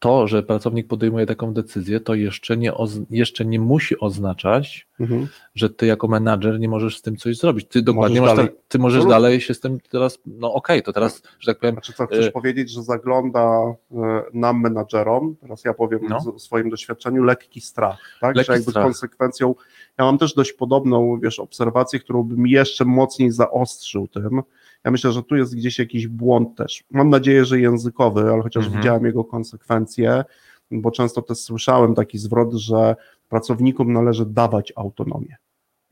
[0.00, 2.72] To, że pracownik podejmuje taką decyzję, to jeszcze nie,
[3.10, 5.28] jeszcze nie musi oznaczać, Mhm.
[5.54, 7.68] że ty jako menadżer nie możesz z tym coś zrobić.
[7.68, 8.52] Ty dokładnie Możesz masz dalej.
[8.56, 9.22] ta, ty możesz Absolutnie.
[9.22, 12.26] dalej się z tym teraz, no okej, to teraz, że tak powiem, Znaczy co, chcesz
[12.26, 13.48] Y- powiedzieć, że zagląda
[13.92, 16.16] e, nam menadżerom, teraz ja powiem No.
[16.34, 18.84] o swoim doświadczeniu, lekki strach, tak, Lekki że jakby strach.
[18.84, 19.54] konsekwencją,
[19.98, 24.42] ja mam też dość podobną, wiesz, obserwację, którą bym jeszcze mocniej zaostrzył tym,
[24.84, 28.64] ja myślę, że tu jest gdzieś jakiś błąd też, mam nadzieję, że językowy, ale chociaż
[28.64, 28.82] Mhm.
[28.82, 30.24] widziałem jego konsekwencje,
[30.70, 32.96] bo często też słyszałem taki zwrot, że
[33.28, 35.36] pracownikom należy dawać autonomię.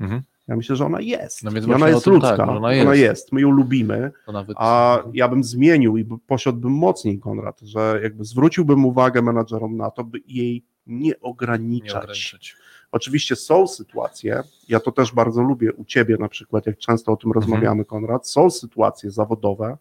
[0.00, 1.42] mhm, Ja myślę, że ona jest.
[1.44, 2.36] No I ona jest tym ludzka.
[2.36, 3.00] tak, ona ona, jest.
[3.00, 3.32] jest.
[3.32, 4.12] My ją lubimy.
[4.32, 9.76] nawet A ja bym zmienił i by- poszedłbym mocniej, Konrad, że jakby zwróciłbym uwagę menadżerom
[9.76, 12.56] na to, by jej nie Nie ograniczać.
[12.92, 17.16] Oczywiście są sytuacje, ja to też bardzo lubię u ciebie na przykład, jak często o
[17.16, 19.76] tym rozmawiamy, Konrad, są sytuacje zawodowe,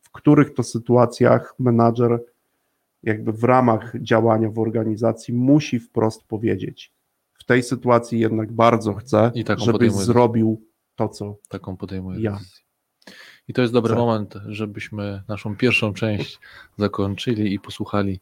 [0.00, 2.24] w których to sytuacjach menadżer
[3.02, 6.92] jakby w ramach działania w organizacji musi wprost powiedzieć.
[7.34, 10.62] W tej sytuacji jednak bardzo chcę, I taką żebyś zrobił
[10.96, 12.32] to, co Taką podejmuje Ja.
[12.32, 12.60] decyzję.
[13.48, 13.98] I to jest dobry Tak.
[13.98, 16.38] moment, żebyśmy naszą pierwszą część
[16.78, 18.20] zakończyli i posłuchali,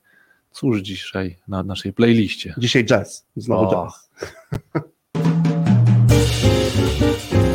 [0.53, 2.55] cóż dzisiaj na naszej playliście.
[2.59, 3.71] dzisiaj jazz, znowu O.
[3.73, 4.11] jazz.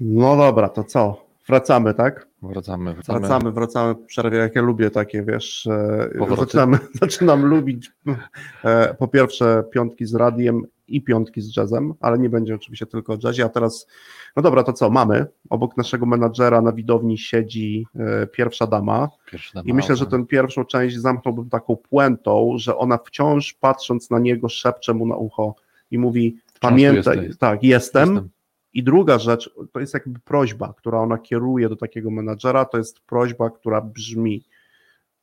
[0.00, 1.28] No dobra, to co?
[1.48, 2.28] Wracamy, tak?
[2.42, 3.20] Wracamy, wracamy.
[3.20, 6.40] Wracamy, wracamy po przerwie, jak ja lubię takie, wiesz, e, Powroty.
[6.40, 7.92] zaczynam, zaczynam lubić
[8.64, 13.12] e, po pierwsze piątki z radiem i piątki z jazzem, ale nie będzie oczywiście tylko
[13.12, 13.86] o jazzie, a teraz,
[14.36, 19.56] no dobra, to co, mamy, obok naszego menadżera na widowni siedzi e, pierwsza dama Pierwszy
[19.56, 20.18] na i myślę, że małpę.
[20.18, 25.16] tę pierwszą część zamknąłbym taką puentą, że ona wciąż patrząc na niego szepcze mu na
[25.16, 25.54] ucho
[25.90, 28.28] i mówi, pamiętaj, tak, jestem, Jestem.
[28.72, 33.00] I druga rzecz, to jest jakby prośba, która ona kieruje do takiego menadżera, to jest
[33.00, 34.44] prośba, która brzmi: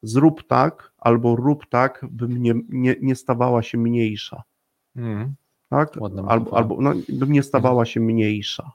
[0.02, 4.44] zrób tak, albo rób tak, by mnie, nie, nie stawała się mniejsza.
[4.96, 5.36] Mhm.
[5.70, 5.98] Tak?
[6.28, 8.72] Albo, albo no, by nie stawała się mniejsza.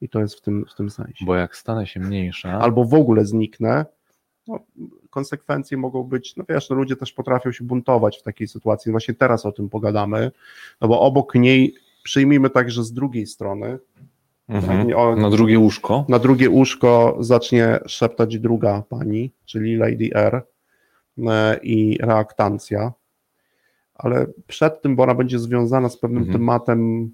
[0.00, 1.24] I to jest w tym, w tym sensie.
[1.24, 3.86] Bo jak stanę się mniejsza, Albo w ogóle zniknę.
[4.46, 4.58] No,
[5.10, 8.92] konsekwencje mogą być, no wiesz, no ludzie też potrafią się buntować w takiej sytuacji.
[8.92, 10.30] Właśnie teraz o tym pogadamy,
[10.80, 13.78] no bo obok niej przyjmijmy także z drugiej strony,
[14.48, 14.92] mhm.
[14.96, 20.42] o- na drugie łóżko, Na drugie łóżko zacznie szeptać druga pani, czyli Lady R
[21.28, 22.92] e, i reaktancja.
[23.94, 26.38] ale przed tym, bo ona będzie związana z pewnym Mhm.
[26.38, 27.10] tematem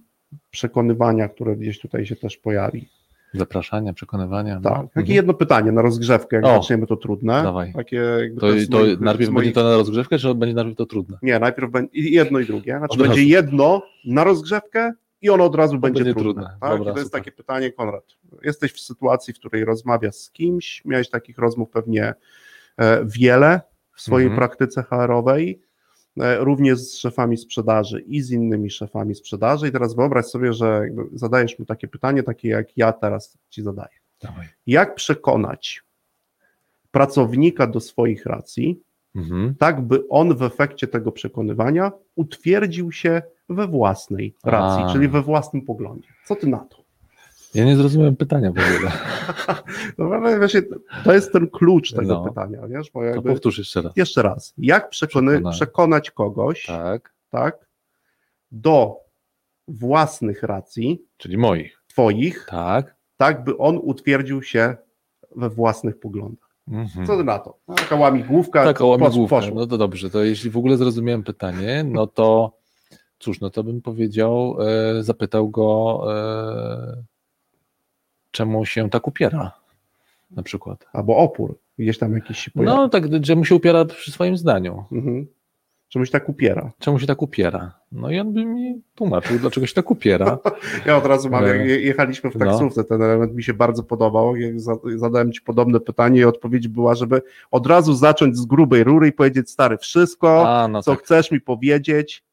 [0.51, 2.89] przekonywania, które gdzieś tutaj się też pojawi.
[3.39, 4.55] Zapraszania, przekonywania.
[4.61, 4.63] Tak.
[4.65, 4.83] no.
[4.83, 5.17] Takie Mhm.
[5.17, 7.43] jedno pytanie na rozgrzewkę, jak O, zaczniemy to trudne.
[7.43, 7.73] dawaj.
[7.73, 10.55] Takie jakby To, z to moich- najpierw z będzie moich- to na rozgrzewkę, czy będzie
[10.55, 11.19] najpierw to trudne?
[11.23, 12.79] Nie, najpierw będzie jedno i drugie.
[12.79, 14.93] Znaczy będzie jedno na rozgrzewkę
[15.23, 16.43] i ono od razu będzie, będzie trudne.
[16.43, 16.57] trudne.
[16.61, 16.79] Tak?
[16.79, 17.21] Dobra, to jest super.
[17.21, 18.05] takie pytanie, Konrad.
[18.45, 22.15] Jesteś w sytuacji, w której rozmawiasz z kimś, miałeś takich rozmów pewnie
[22.79, 23.61] e, wiele
[23.95, 24.39] w swojej Mhm.
[24.39, 25.61] praktyce HR-owej,
[26.17, 29.69] również z szefami sprzedaży i z innymi szefami sprzedaży.
[29.69, 33.97] I teraz wyobraź sobie, że zadajesz mu takie pytanie, takie jak ja teraz ci zadaję.
[34.23, 34.47] Dawaj.
[34.67, 35.83] Jak przekonać
[36.91, 38.81] pracownika do swoich racji,
[39.17, 39.55] Mhm.
[39.59, 44.93] tak by on w efekcie tego przekonywania utwierdził się we własnej racji, A.
[44.93, 46.09] czyli we własnym poglądzie.
[46.25, 46.84] Co ty na to?
[47.55, 48.93] Ja nie zrozumiałem pytania w ogóle.
[49.99, 50.63] No, właśnie
[51.05, 52.25] to jest ten klucz tego No.
[52.25, 53.93] pytania, wiesz, bo To jakby, powtórz jeszcze raz.
[53.97, 56.11] jeszcze raz, jak przekony, Przekonać.
[56.11, 57.15] kogoś, tak.
[57.31, 57.67] Tak,
[58.53, 58.97] do
[59.69, 61.83] własnych racji, czyli moich.
[61.87, 62.97] twoich, Tak.
[63.17, 64.77] tak by on utwierdził się
[65.37, 66.49] we własnych poglądach.
[66.69, 67.07] Mhm.
[67.07, 67.59] Co ty na to?
[67.69, 69.37] No, Taka łamigłówka, Taka łamigłówka.
[69.37, 69.55] poszło.
[69.55, 72.57] No to dobrze, to jeśli w ogóle zrozumiałem pytanie, no to
[73.19, 74.57] cóż, no to bym powiedział,
[74.99, 77.05] e, zapytał go, e,
[78.35, 79.53] czemu się tak upiera,
[80.31, 80.87] na przykład.
[80.93, 82.77] Albo opór, gdzieś tam jakiś się pojawi.
[82.77, 85.27] No tak, czemu się upiera przy swoim zdaniu, Mhm.
[85.89, 86.73] Czemuś tak upiera.
[86.79, 87.73] czemu się tak upiera.
[87.93, 90.39] No i on by mi tłumaczył, dlaczego się tak upiera.
[90.87, 92.47] Ja od razu mam, jak je- jechaliśmy w no.
[92.47, 94.37] taksówce, ten element mi się bardzo podobał.
[94.37, 98.85] Jak za- zadałem ci podobne pytanie i odpowiedź była, żeby od razu zacząć z grubej
[98.85, 102.25] rury i powiedzieć, stary, wszystko, A, no co tak, chcesz mi powiedzieć,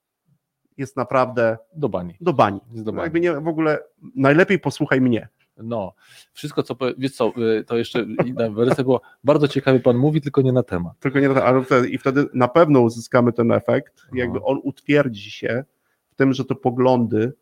[0.78, 2.14] jest naprawdę do bani.
[2.22, 2.60] do bani.
[2.72, 3.04] Do No bani.
[3.04, 3.80] jakby nie, w ogóle
[4.16, 5.28] najlepiej posłuchaj mnie.
[5.64, 5.94] No,
[6.34, 10.22] wszystko co, powie- wiesz co, y, to jeszcze inna wersja było, bardzo ciekawie pan mówi,
[10.22, 11.00] tylko nie na temat.
[11.00, 14.20] Tylko nie, ale wtedy, i wtedy na pewno uzyskamy ten efekt, No.
[14.20, 15.64] jakby on utwierdzi się
[16.10, 17.34] w tym, że te poglądy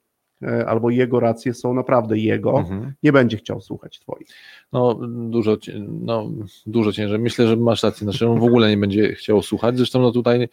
[0.43, 2.93] e, albo jego racje są naprawdę jego, Mhm.
[3.03, 4.27] nie będzie chciał słuchać twoich.
[4.73, 5.57] No, dużo,
[5.89, 6.29] no,
[6.65, 7.19] dużo ciężej.
[7.19, 8.05] Myślę, że masz rację.
[8.05, 9.77] Znaczy, on w ogóle nie będzie chciał słuchać.
[9.77, 10.49] Zresztą no tutaj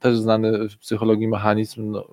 [0.00, 2.04] też znany w psychologii mechanizm, no,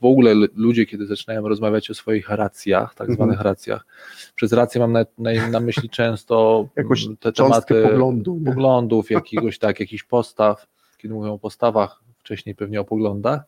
[0.00, 3.16] w ogóle ludzie, kiedy zaczynają rozmawiać o swoich racjach, tak Mhm.
[3.16, 3.86] zwanych racjach,
[4.34, 8.40] przez rację mam na, na, na myśli często Jakoś mm, te tematy poglądu.
[8.46, 10.66] poglądów, jakiegoś tak, jakichś postaw,
[10.98, 13.40] kiedy mówią o postawach, wcześniej pewnie o poglądach,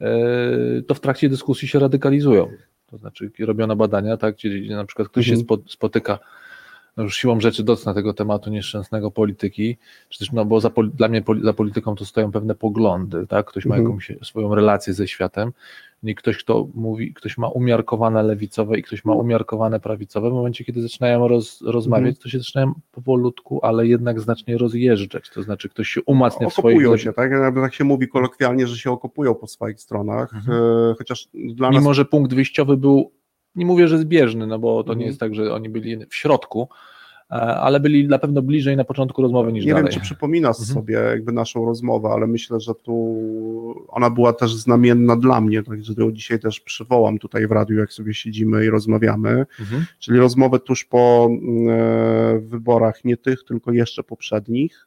[0.00, 0.06] e,
[0.86, 2.50] to w trakcie dyskusji się radykalizują.
[2.90, 5.38] To znaczy robiono badania, tak, gdzie, gdzie na przykład ktoś Mhm.
[5.38, 6.18] się spo, spotyka,
[6.96, 9.76] no już siłą rzeczy dotknę tego tematu nieszczęsnego polityki,
[10.08, 13.66] czy też, no bo za, dla mnie za polityką to stoją pewne poglądy, tak, ktoś
[13.66, 13.98] ma Mhm.
[13.98, 15.52] jakąś swoją relację ze światem,
[16.02, 20.64] i ktoś, kto mówi, ktoś ma umiarkowane lewicowe i ktoś ma umiarkowane prawicowe, w momencie,
[20.64, 22.22] kiedy zaczynają roz, rozmawiać, Mhm.
[22.22, 26.76] to się zaczynają powolutku, ale jednak znacznie rozjeżdżać, to znaczy ktoś się umacnia w swoich...
[26.76, 27.30] Okopują się, tak?
[27.54, 30.58] Tak się mówi kolokwialnie, że się okopują po swoich stronach, Mhm.
[30.90, 33.10] e, chociaż dla nas Mimo, że punkt wyjściowy był,
[33.56, 34.98] nie mówię, że zbieżny, no bo to Mhm.
[34.98, 36.68] nie jest tak, że oni byli w środku,
[37.30, 39.84] e, ale byli na pewno bliżej na początku rozmowy niż nie dalej.
[39.84, 40.74] wiem, czy przypominasz Mhm.
[40.74, 43.24] sobie jakby naszą rozmowę, ale myślę, że tu
[43.88, 47.92] ona była też znamienna dla mnie, także ją dzisiaj też przywołam tutaj w radiu, jak
[47.92, 49.84] sobie siedzimy i rozmawiamy, Mhm.
[49.98, 54.86] czyli rozmowę tuż po mm, e, wyborach, nie tych, tylko jeszcze poprzednich,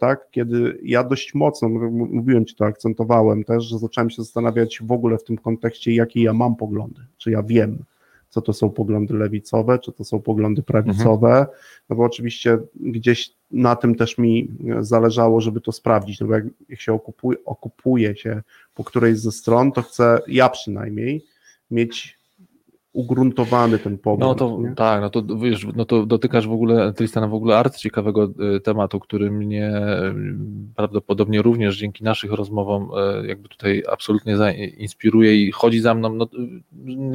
[0.00, 4.82] tak, kiedy ja dość mocno, m- mówiłem Ci to, akcentowałem też, że zacząłem się zastanawiać
[4.82, 7.84] w ogóle w tym kontekście, jakie ja mam poglądy, czy ja wiem,
[8.28, 11.46] co to są poglądy lewicowe, czy to są poglądy prawicowe,
[11.88, 14.48] no bo oczywiście gdzieś na tym też mi
[14.80, 18.42] zależało, żeby to sprawdzić, no bo jak, jak się okupuje, okupuje się
[18.74, 21.24] po którejś ze stron, to chcę, ja przynajmniej,
[21.70, 22.18] mieć
[22.94, 24.40] ugruntowany ten pogląd.
[24.40, 24.74] No to nie?
[24.74, 28.60] tak, no to wiesz, no to dotykasz w ogóle, Tristana, w ogóle art ciekawego y,
[28.60, 32.90] tematu, który mnie y, prawdopodobnie również dzięki naszych rozmowom
[33.22, 36.28] y, jakby tutaj absolutnie zainspiruje i chodzi za mną no,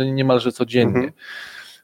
[0.01, 0.95] y, niemalże codziennie.
[0.95, 1.11] Mhm.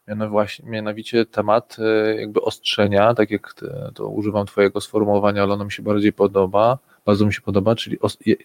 [0.07, 3.53] Miano właśnie, mianowicie temat y, jakby ostrzenia, tak jak
[3.95, 7.97] to używam twojego sformułowania, ale ono mi się bardziej podoba, bardzo mi się podoba, czyli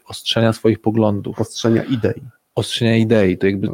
[0.07, 2.23] ostrzenia swoich poglądów Postrzenia idei.
[2.61, 3.69] Ostrzenia idei, to jakby,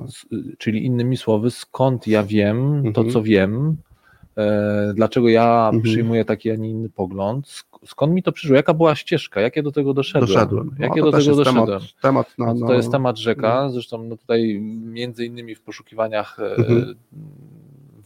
[0.59, 3.11] czyli innymi słowy, skąd ja wiem to, Mhm.
[3.13, 3.77] co wiem,
[4.37, 5.83] e, dlaczego ja Mhm.
[5.83, 9.57] przyjmuję taki, a nie inny pogląd, sk- skąd mi to przyszło, jaka była ścieżka, jak
[9.57, 10.71] ja do tego doszedłem, Doszedłem.
[10.79, 11.81] No, jak ja do tego jest temat, doszedłem.
[12.03, 16.57] temat na, No, to jest temat rzeka, zresztą no tutaj między innymi w poszukiwaniach e,
[16.57, 16.95] Mhm.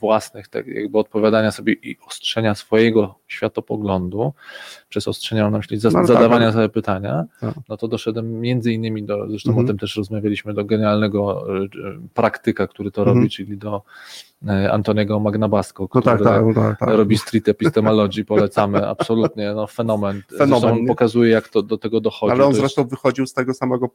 [0.00, 4.32] Własnych, tak jakby odpowiadania sobie i ostrzenia swojego światopoglądu,
[4.88, 6.54] przez ostrzenia mam na myśli zas- No, tak, zadawania tak.
[6.54, 7.54] sobie pytania, Tak.
[7.68, 9.66] no to doszedłem między innymi do, zresztą Mhm.
[9.66, 11.68] o tym też rozmawialiśmy, do genialnego e, e,
[12.14, 13.16] praktyka, który to Mhm.
[13.16, 13.82] robi, czyli do
[14.48, 16.88] e, Antoniego Magnabasko, No który tak, tak, no tak, tak.
[16.88, 20.22] robi street epistemologii, polecamy, absolutnie, no fenomen.
[20.38, 22.32] Fenomen, Zresztą on pokazuje, jak to do tego dochodzi.
[22.32, 23.88] Ale on To jest- zresztą wychodził z tego samego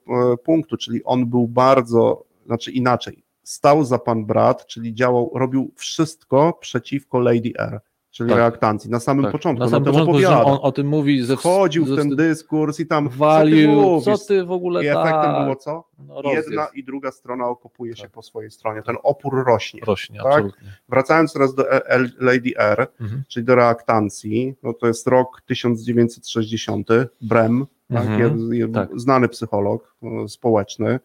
[0.44, 6.58] punktu, czyli on był bardzo, znaczy inaczej, stał za pan brat, czyli działał, robił wszystko
[6.62, 7.80] przeciwko Lady R,
[8.12, 8.38] czyli Tak.
[8.40, 11.24] reaktancji, na samym tak, początku, na on samym o tym początku, on o tym mówi,
[11.26, 14.84] ze Wchodził ze w ten dyskurs i tam walił, co ty co ty w ogóle
[14.84, 15.84] I efektem tak, było co?
[16.08, 18.12] no, Jedna i druga strona okopuje się Tak.
[18.12, 19.82] po swojej stronie, ten opór rośnie.
[19.86, 20.26] rośnie, tak?
[20.34, 20.68] absolutnie.
[20.90, 23.24] Wracając teraz do E- Lady R, Mhm.
[23.28, 26.88] czyli do reaktancji, no to jest rok 1960,
[27.22, 28.90] Brem, tak, Mhm, jed- jed- tak.
[29.00, 31.00] znany psycholog e, społeczny,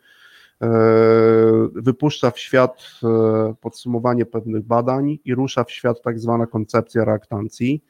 [1.74, 7.84] wypuszcza w świat e, podsumowanie pewnych badań i rusza w świat tak zwana koncepcja reaktancji.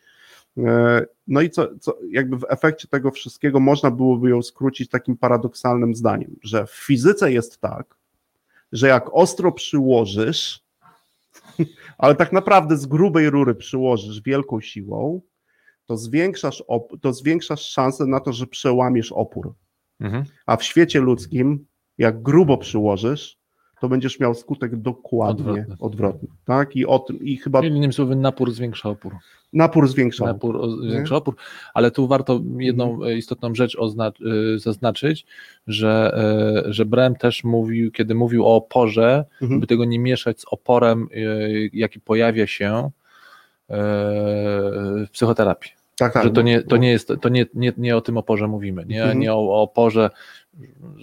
[0.58, 5.16] E, No i co, co jakby w efekcie tego wszystkiego można byłoby ją skrócić takim
[5.16, 7.94] paradoksalnym zdaniem, że w fizyce jest tak,
[8.72, 10.64] że jak ostro przyłożysz,
[11.98, 15.20] ale tak naprawdę z grubej rury przyłożysz wielką siłą,
[15.86, 19.54] to zwiększasz, op- to zwiększasz szansę na to, że przełamiesz opór.
[20.00, 20.24] Mhm.
[20.46, 21.66] A w świecie ludzkim,
[22.00, 23.36] jak grubo przyłożysz,
[23.80, 25.76] to będziesz miał skutek dokładnie Odwrotny.
[25.80, 26.28] odwrotny.
[26.44, 26.76] tak?
[26.76, 29.12] I, o tym, I chyba innymi słowy, napór zwiększa opór.
[29.52, 30.24] napór zwiększa.
[30.24, 31.34] Napór o- zwiększa opór,
[31.74, 33.10] ale tu warto jedną Mhm.
[33.10, 33.76] e, istotną rzecz
[34.54, 35.26] y, zaznaczyć,
[35.66, 36.12] że,
[36.66, 39.60] e, że Brem też mówił, kiedy mówił o oporze, Mhm.
[39.60, 41.08] by tego nie mieszać z oporem,
[41.72, 42.90] jaki pojawia się
[43.70, 43.74] e,
[45.06, 45.70] w psychoterapii.
[46.00, 46.24] Tak, tak.
[46.24, 49.00] że to nie, to nie jest, to nie, nie, nie o tym oporze mówimy, nie,
[49.02, 49.18] Mhm.
[49.18, 50.10] nie o, o oporze,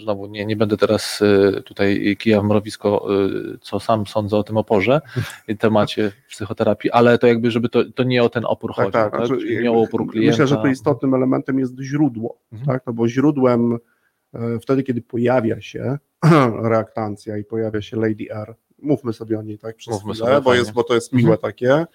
[0.01, 3.07] znowu nie, nie będę teraz y, tutaj kija w mrowisko,
[3.55, 5.01] y, co sam sądzę o tym oporze
[5.59, 9.11] temacie psychoterapii, ale to jakby, żeby to, to nie o ten opór Tak, chodzi, tak.
[9.11, 9.27] tak?
[9.27, 10.31] Znaczy, nie o opór klienta.
[10.31, 12.67] Myślę, że tu istotnym elementem jest źródło, Mhm.
[12.67, 12.83] tak?
[12.87, 13.77] no bo źródłem
[14.33, 15.97] e, wtedy, kiedy pojawia się
[16.63, 20.53] reaktancja i pojawia się Lady R, mówmy sobie o niej tak przez Mówmy chwilę, bo,
[20.53, 21.25] jest, bo to jest Mhm.
[21.25, 21.87] miłe takie, E,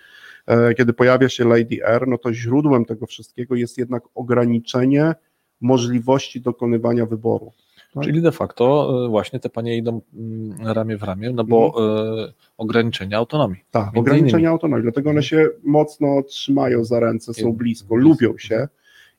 [0.76, 5.14] kiedy pojawia się Lady R, no to źródłem tego wszystkiego jest jednak ograniczenie
[5.60, 7.52] możliwości dokonywania wyboru.
[7.94, 8.04] tak?
[8.04, 12.28] Czyli de facto y, właśnie te panie idą mm, ramię w ramię, no bo Mhm.
[12.28, 13.60] y, ograniczenie autonomii.
[13.70, 14.46] Tak, ograniczenia innymi.
[14.46, 18.68] autonomii, dlatego one się mocno trzymają za ręce, są blisko, lubią się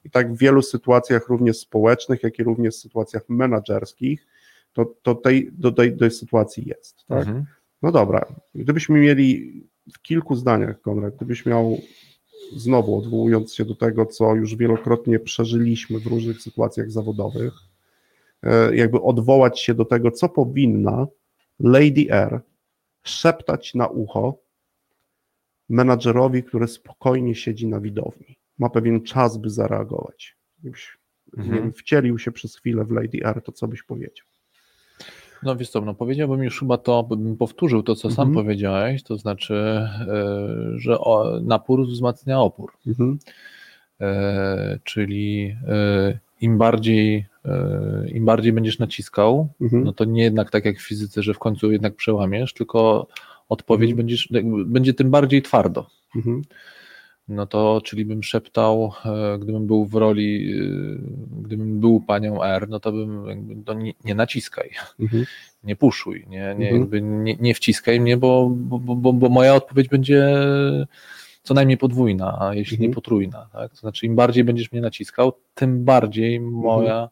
[0.05, 4.27] i tak w wielu sytuacjach również społecznych, jak i również w sytuacjach menedżerskich,
[4.73, 7.05] to, to tej, do tej, tej sytuacji jest.
[7.07, 7.19] Tak?
[7.19, 7.45] Mhm.
[7.81, 9.53] No dobra, gdybyśmy mieli
[9.93, 11.77] w kilku zdaniach, Konrad, gdybyś miał
[12.55, 17.53] znowu odwołując się do tego, co już wielokrotnie przeżyliśmy w różnych sytuacjach zawodowych,
[18.43, 21.07] e, jakby odwołać się do tego, co powinna
[21.59, 22.41] Lady R
[23.03, 24.37] szeptać na ucho
[25.69, 28.37] menadżerowi, który spokojnie siedzi na widowni.
[28.59, 30.37] Ma pewien czas, by zareagować.
[30.59, 30.97] Gdybyś
[31.37, 31.73] Mhm.
[31.73, 34.27] wcielił się przez chwilę w Lady R, to co byś powiedział?
[35.45, 38.45] No wiesz co, no powiedziałbym już chyba to, bym powtórzył to, co sam Mhm.
[38.45, 39.53] powiedziałeś, to znaczy,
[40.73, 40.97] y, że
[41.41, 42.71] napór wzmacnia opór.
[42.87, 43.19] Mhm.
[44.01, 49.83] E, czyli e, im bardziej, e, im bardziej będziesz naciskał, Mhm.
[49.83, 53.07] no to nie jednak tak jak w fizyce, że w końcu jednak przełamiesz, tylko
[53.49, 53.97] odpowiedź Mhm.
[53.97, 54.29] będziesz,
[54.65, 55.85] będzie tym bardziej twardo.
[57.29, 57.35] Mhm.
[57.37, 62.69] No to, czyli bym szeptał, e, gdybym był w roli, e, gdybym był panią R,
[62.69, 65.25] no to bym jakby, no nie, nie naciskaj, Mhm.
[65.63, 67.23] nie puszuj, nie, nie, Mhm.
[67.23, 70.35] nie, nie wciskaj mnie, bo, bo, bo, bo moja odpowiedź będzie
[71.43, 72.89] co najmniej podwójna, a jeśli Mhm.
[72.89, 73.47] nie potrójna.
[73.53, 73.71] Tak?
[73.71, 77.09] To znaczy, im bardziej będziesz mnie naciskał, tym bardziej moja,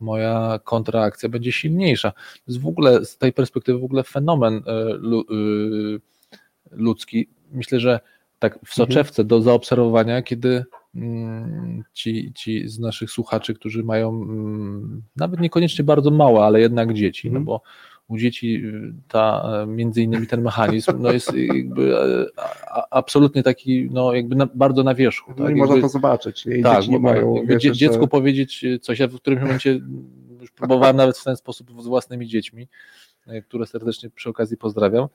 [0.00, 2.10] moja kontraakcja będzie silniejsza.
[2.12, 5.24] To jest w ogóle z tej perspektywy w ogóle fenomen e, lu,
[6.70, 7.28] ludzki.
[7.52, 8.00] Myślę, że
[8.38, 15.02] tak w soczewce do zaobserwowania, kiedy mm, ci, ci z naszych słuchaczy, którzy mają mm,
[15.16, 17.44] nawet niekoniecznie bardzo małe, ale jednak dzieci, no Mhm.
[17.44, 17.62] bo
[18.08, 22.26] u dzieci y, ta, e, między innymi ten mechanizm no jest jakby e,
[22.70, 25.34] a, absolutnie taki no jakby na, bardzo na wierzchu.
[25.38, 25.56] No tak?
[25.56, 26.46] i można to zobaczyć.
[26.46, 27.34] I tak, nie mają.
[27.46, 29.80] wiesz, dzie, dziecku powiedzieć coś, ja w którymś momencie
[30.40, 32.68] już próbowałem nawet w ten sposób z własnymi dziećmi,
[33.26, 35.08] e, które serdecznie przy okazji pozdrawiam.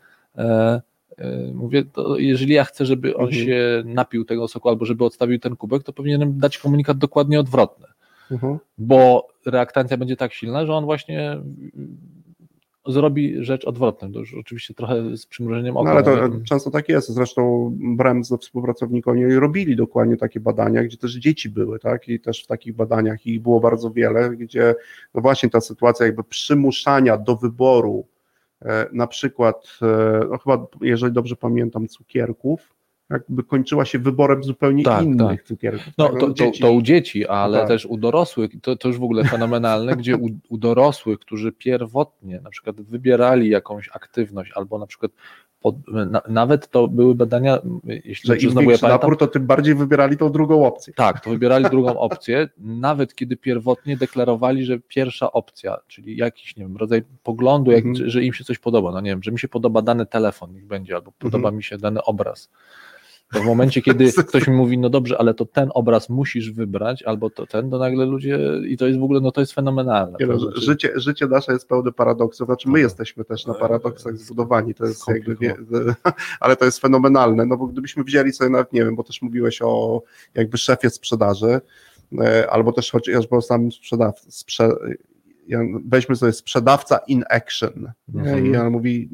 [1.17, 3.45] E, mówię, to jeżeli ja chcę, żeby on Mhm.
[3.45, 7.87] się napił tego soku albo żeby odstawił ten kubek, to powinienem dać komunikat dokładnie odwrotny,
[8.31, 8.57] Mhm.
[8.77, 11.97] bo reaktancja będzie tak silna, że on właśnie mm,
[12.87, 14.11] zrobi rzecz odwrotną.
[14.11, 15.91] To już oczywiście trochę z przymrużeniem No oka.
[15.91, 17.09] ale to często tak jest.
[17.09, 22.07] Zresztą Brem ze współpracownikami robili dokładnie takie badania, gdzie też dzieci były, tak?
[22.07, 24.75] I też w takich badaniach ich było bardzo wiele, gdzie
[25.13, 28.05] no właśnie ta sytuacja jakby przymuszania do wyboru
[28.91, 32.73] na przykład, e, no chyba, jeżeli dobrze pamiętam, cukierków,
[33.10, 35.43] jakby kończyła się wyborem zupełnie Tak, innych tak.
[35.43, 35.93] cukierków.
[35.97, 37.67] No, Tak, to, to, dzieci- to u dzieci, ale tak.
[37.67, 42.41] też u dorosłych, to, to już w ogóle fenomenalne, gdzie u, u dorosłych, którzy pierwotnie
[42.41, 45.12] na przykład wybierali jakąś aktywność, albo na przykład
[45.62, 49.45] pod, na, nawet to były badania, jeśli że im znowu ja pamiętam, napór, to tym
[49.47, 50.93] bardziej wybierali tą drugą opcję.
[50.93, 56.63] tak, to wybierali drugą opcję, nawet kiedy pierwotnie deklarowali, że pierwsza opcja, czyli jakiś, nie
[56.63, 58.10] wiem, rodzaj poglądu, jak, Mhm.
[58.10, 60.65] że im się coś podoba, no nie wiem, że mi się podoba dany telefon, niech
[60.65, 61.31] będzie, albo Mhm.
[61.31, 62.49] podoba mi się dany obraz.
[63.34, 67.04] To w momencie, kiedy ktoś mi mówi, no dobrze, ale to ten obraz musisz wybrać,
[67.04, 70.17] albo to ten, to nagle ludzie, i to jest w ogóle, no to jest fenomenalne.
[70.19, 72.77] Nie no, znaczy- życie, życie nasze jest pełne paradoksów, znaczy my No.
[72.77, 75.56] jesteśmy też na paradoksach zbudowani, to jest jakby, wie,
[76.40, 79.62] ale to jest fenomenalne, no bo gdybyśmy wzięli sobie nawet, nie wiem, bo też mówiłeś
[79.62, 80.04] o
[80.36, 81.62] jakby szefie sprzedaży,
[82.21, 84.69] e, albo też chociażby o samym sprzedawcy, sprze,
[85.86, 87.92] weźmy sobie sprzedawca in action?
[88.15, 88.46] Mhm.
[88.46, 89.10] i on mówi,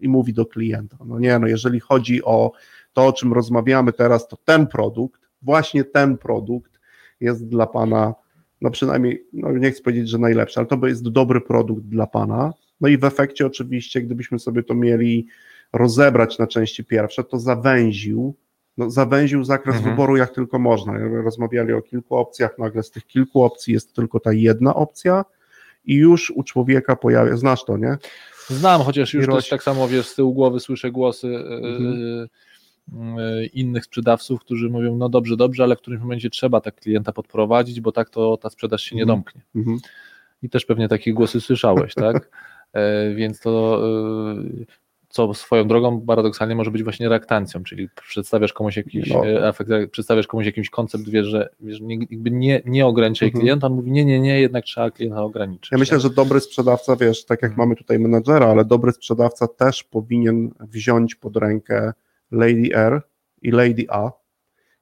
[0.00, 2.52] i mówi do klienta, no nie, no jeżeli chodzi o
[2.94, 6.80] to, o czym rozmawiamy teraz, to ten produkt, właśnie ten produkt
[7.20, 8.14] jest dla Pana,
[8.60, 12.52] no przynajmniej, no nie chcę powiedzieć, że najlepszy, ale to jest dobry produkt dla Pana.
[12.80, 15.26] No i w efekcie oczywiście, gdybyśmy sobie to mieli
[15.72, 18.34] rozebrać na części pierwsze, to zawęził,
[18.78, 19.94] no zawęził zakres Mhm.
[19.94, 20.98] wyboru jak tylko można.
[20.98, 25.24] Rozmawiali o kilku opcjach, nagle z tych kilku opcji jest tylko ta jedna opcja
[25.84, 27.96] i już u człowieka pojawia, znasz to, nie?
[28.48, 31.92] Znam, chociaż już roś- tak samo, wiesz, z tyłu głowy słyszę głosy e, Mhm.
[32.24, 32.26] e,
[33.52, 37.80] innych sprzedawców, którzy mówią, no dobrze, dobrze, ale w którymś momencie trzeba tak klienta podprowadzić,
[37.80, 39.18] bo tak to ta sprzedaż się nie Mhm.
[39.18, 39.40] domknie.
[39.56, 39.78] Mhm.
[40.42, 42.30] I też pewnie takie głosy słyszałeś, tak?
[42.72, 43.82] E, Więc to,
[44.40, 44.64] e,
[45.08, 49.26] co swoją drogą paradoksalnie może być właśnie reaktancją, czyli przedstawiasz komuś jakiś No.
[49.26, 51.98] e, efekt, przedstawiasz komuś jakiś koncept, wiesz, że, wiesz, nie,
[52.30, 53.40] nie, nie ograniczaj Mhm.
[53.42, 55.72] klienta, on mówi, nie, nie, nie, jednak trzeba klienta ograniczyć.
[55.72, 57.68] Ja myślę, że dobry sprzedawca, wiesz, tak jak Mhm.
[57.68, 61.92] mamy tutaj menadżera, ale dobry sprzedawca też powinien wziąć pod rękę
[62.34, 63.02] Lady R
[63.42, 64.10] i Lady A,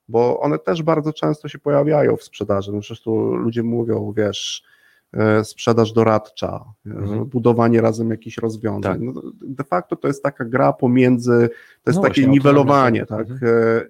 [0.09, 2.72] bo one też bardzo często się pojawiają w sprzedaży.
[2.72, 4.62] No przecież tu ludzie mówią, wiesz,
[5.12, 7.24] e, sprzedaż doradcza, e, Mhm.
[7.24, 8.92] budowanie razem jakichś rozwiązań.
[8.92, 9.00] Tak.
[9.00, 11.48] No, de facto to jest taka gra pomiędzy,
[11.82, 13.28] to jest No takie właśnie, niwelowanie, tak?
[13.28, 13.42] tak.
[13.42, 13.86] E,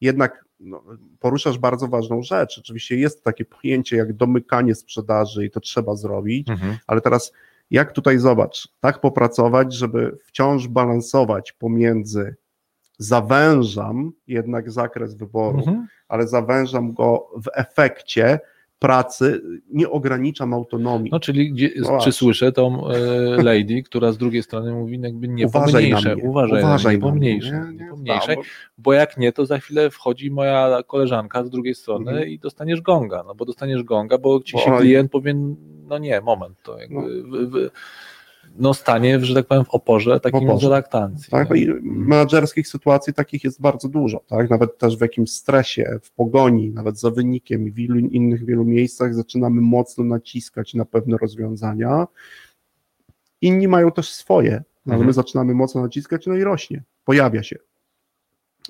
[0.00, 0.82] Jednak no,
[1.18, 2.58] poruszasz bardzo ważną rzecz.
[2.58, 6.76] Oczywiście jest takie pojęcie jak domykanie sprzedaży i to trzeba zrobić, Mhm.
[6.86, 7.32] ale teraz
[7.70, 12.36] jak tutaj zobacz, tak popracować, żeby wciąż balansować pomiędzy
[12.98, 15.86] zawężam jednak zakres wyboru, Mhm.
[16.08, 18.40] ale zawężam go w efekcie
[18.78, 19.40] pracy,
[19.70, 21.10] nie ograniczam autonomii.
[21.12, 22.98] No, czyli gdzie, No czy słyszę tą e,
[23.42, 27.10] lady, która z drugiej strony mówi jakby nie uważaj pomniejsze, mnie, uważaj, uważaj na mnie,
[27.12, 28.44] pomniejsze, nie, nie, nie, pomniejszej, tak,
[28.78, 32.28] bo jak nie, to za chwilę wchodzi moja koleżanka z drugiej strony Mhm.
[32.28, 35.34] i dostaniesz gonga, no bo dostaniesz gonga, bo ci Bo się klient powie,
[35.88, 37.02] no nie, moment, to jakby, No.
[37.02, 37.70] w, w,
[38.58, 40.68] no stanie, że tak powiem, w oporze takim oporze.
[40.68, 41.30] reaktancji.
[41.30, 41.56] Tak, nie?
[41.62, 44.50] i menadżerskich sytuacji takich jest bardzo dużo, tak?
[44.50, 48.64] Nawet też w jakimś stresie, w pogoni, nawet za wynikiem i w wielu innych wielu
[48.64, 52.06] miejscach zaczynamy mocno naciskać na pewne rozwiązania.
[53.40, 54.62] Inni mają też swoje, ale
[54.94, 55.06] Mhm.
[55.06, 57.56] my zaczynamy mocno naciskać, no i rośnie, pojawia się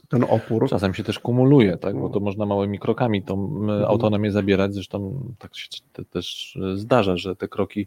[0.08, 0.68] ten opór.
[0.68, 3.84] Czasem się też kumuluje, tak, bo to można małymi krokami tą Mhm.
[3.84, 7.86] autonomię zabierać, zresztą tak się te, też e, zdarza, że te kroki e,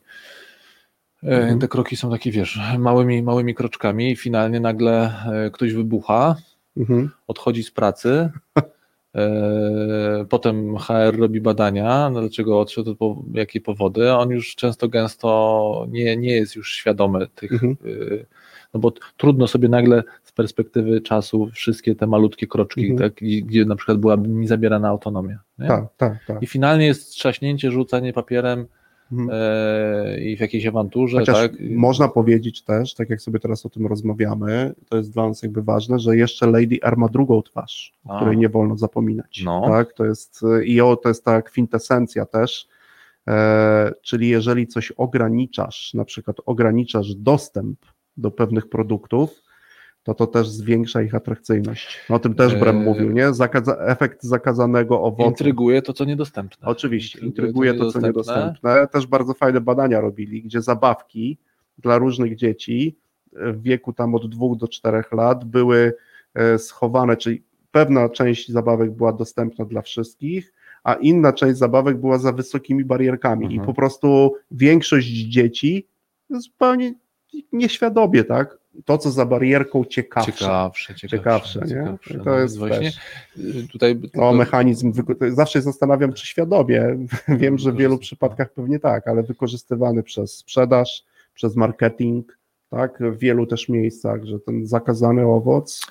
[1.24, 1.60] Mhm.
[1.60, 5.14] te kroki są takie, wiesz, małymi, małymi kroczkami i finalnie nagle
[5.46, 6.36] e, ktoś wybucha,
[6.78, 7.10] Mhm.
[7.28, 8.30] odchodzi z pracy,
[9.16, 15.86] e, potem HR robi badania, no dlaczego odszedł, po, jakie powody, on już często gęsto
[15.90, 17.78] nie, nie jest już świadomy tych, Mhm.
[17.86, 18.26] e,
[18.74, 23.10] no bo trudno sobie nagle z perspektywy czasu wszystkie te malutkie kroczki, Mhm.
[23.10, 25.40] tak, gdzie na przykład byłaby mi zabierana autonomia.
[25.60, 25.68] Nie?
[25.68, 26.42] Tak, tak, tak.
[26.44, 28.66] I finalnie jest trzaśnięcie, rzucanie papierem
[29.12, 29.30] Mhm.
[29.34, 31.52] e, i w jakiejś awanturze, Chociaż tak?
[31.70, 35.64] można powiedzieć też, tak jak sobie teraz o tym rozmawiamy, to jest dla nas jakby
[35.64, 38.18] ważne, że jeszcze Lady R ma drugą twarz, o A.
[38.18, 39.42] której nie wolno zapominać.
[39.46, 39.62] No.
[39.68, 42.68] Tak, to jest i o, to jest ta kwintesencja też,
[43.28, 47.80] e, czyli jeżeli coś ograniczasz, na przykład ograniczasz dostęp
[48.18, 49.47] do pewnych produktów,
[50.08, 52.00] to to też zwiększa ich atrakcyjność.
[52.10, 53.34] O tym też Brem E, mówił, nie?
[53.34, 55.30] Zakaza, efekt zakazanego owocu.
[55.30, 56.68] Intryguje to, co niedostępne.
[56.68, 58.44] Oczywiście, Intryguje intryguje to, co niedostępne.
[58.46, 58.88] niedostępne.
[58.88, 61.38] Też bardzo fajne badania robili, gdzie zabawki
[61.78, 62.98] dla różnych dzieci
[63.34, 65.94] w wieku tam od dwóch do czterech lat były
[66.34, 70.54] e, schowane, czyli pewna część zabawek była dostępna dla wszystkich,
[70.84, 73.64] a inna część zabawek była za wysokimi barierkami Mhm.
[73.64, 75.88] i po prostu większość dzieci
[76.30, 76.94] zupełnie
[77.54, 78.58] nieświadomie, tak?
[78.86, 80.32] To, co za barierką ciekawsze.
[80.32, 82.20] Ciekawsze, ciekawsze, Ciekawsze, nie?
[82.24, 83.00] to No, jest właśnie też-
[83.38, 84.94] y, tutaj O, to- mechanizm,
[85.30, 86.98] zawsze zastanawiam, czy świadomie,
[87.40, 91.04] wiem, że w wielu przypadkach pewnie tak, ale wykorzystywany przez sprzedaż,
[91.34, 92.38] przez marketing
[92.70, 95.82] tak, w wielu też miejscach, że ten zakazany owoc,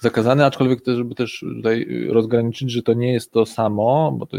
[0.00, 4.36] zakazany, aczkolwiek też, żeby też tutaj rozgraniczyć, że to nie jest to samo, bo to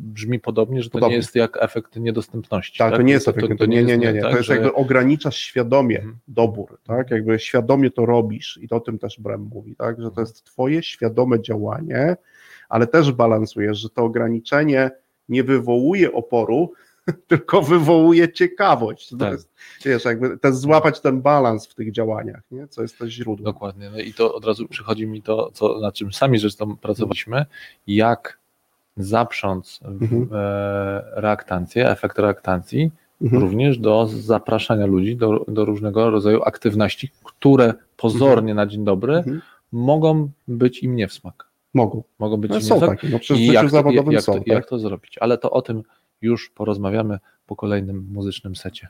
[0.00, 1.12] brzmi podobnie, że to Podobnie.
[1.12, 2.78] nie jest jak efekt niedostępności.
[2.78, 4.74] tak, to nie jest efekt, to, nie, nie, nie, nie, tak, to jest że- jakby
[4.74, 6.16] ograniczasz świadomie Mhm.
[6.28, 10.14] dobór, tak, jakby świadomie to robisz i o tym też Brem mówi, tak, że Mhm.
[10.14, 12.16] to jest twoje świadome działanie,
[12.68, 14.90] ale też balansujesz, że to ograniczenie
[15.28, 16.72] nie wywołuje oporu,
[17.28, 19.10] tylko wywołuje ciekawość.
[19.10, 19.32] To Tak.
[19.32, 19.48] jest,
[19.84, 22.68] wiesz, jakby też złapać ten balans w tych działaniach, nie?
[22.68, 23.44] co jest to źródło.
[23.44, 23.90] Dokładnie.
[23.90, 27.46] No i to od razu przychodzi mi to, co, nad czym sami zresztą pracowaliśmy,
[27.86, 28.38] jak
[28.96, 30.28] zaprząc Mhm.
[30.32, 32.90] e, reaktancję, efekt reaktancji,
[33.22, 33.42] Mhm.
[33.42, 39.40] również do zapraszania ludzi do, do różnego rodzaju aktywności, które pozornie na dzień dobry Mhm.
[39.72, 41.46] mogą być im nie w smak.
[41.74, 42.02] Mogą.
[42.18, 44.32] Mogą być No, są takie, no przecież w życiu jak zawodowym jak, są.
[44.32, 44.46] to, tak?
[44.46, 45.18] jak to zrobić?
[45.18, 45.82] Ale to o tym
[46.22, 48.88] już porozmawiamy po kolejnym muzycznym secie.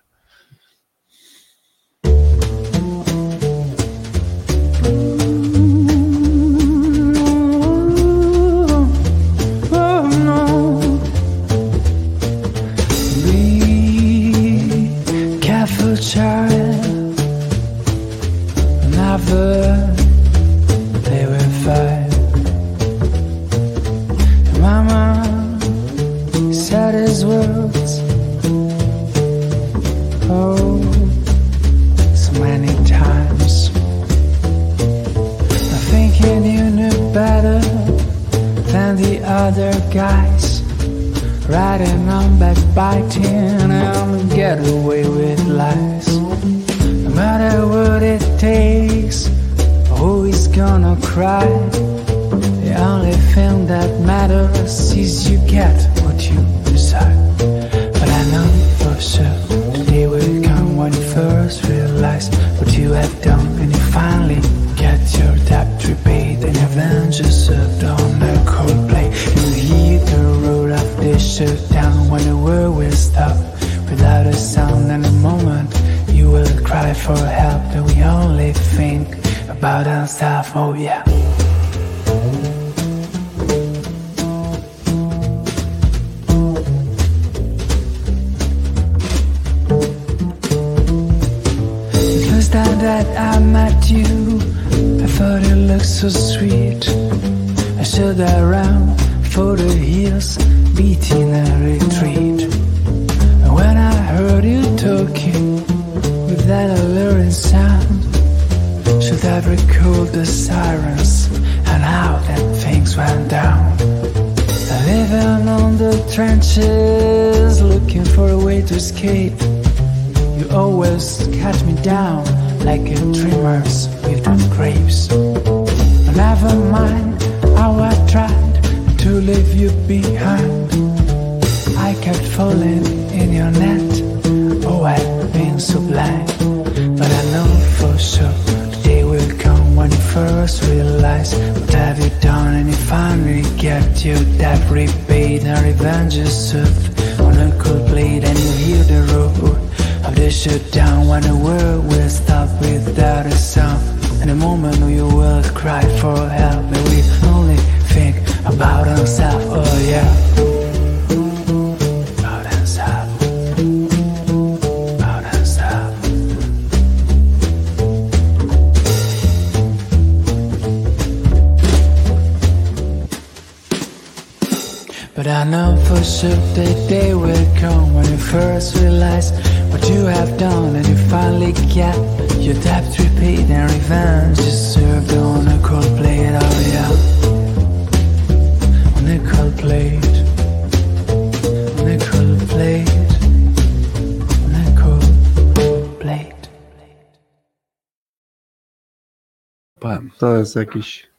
[200.51, 201.11] Jest jakiś.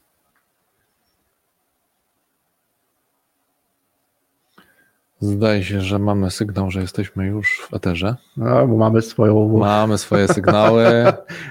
[5.19, 8.15] Zdaje się, że mamy sygnał, że jesteśmy już w eterze.
[8.38, 9.57] No, bo mamy swoją.
[9.57, 10.86] Mamy swoje sygnały.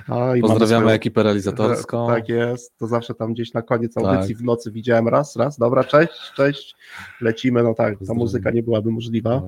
[0.09, 2.07] A, mamy Pozdrawiamy swoją- ekipę realizatorską.
[2.07, 4.05] Tak jest, to zawsze tam gdzieś na koniec Tak.
[4.05, 6.77] audycji w nocy widziałem raz, raz, dobra, cześć, cześć,
[7.21, 9.43] lecimy, no tak, ta muzyka nie byłaby możliwa.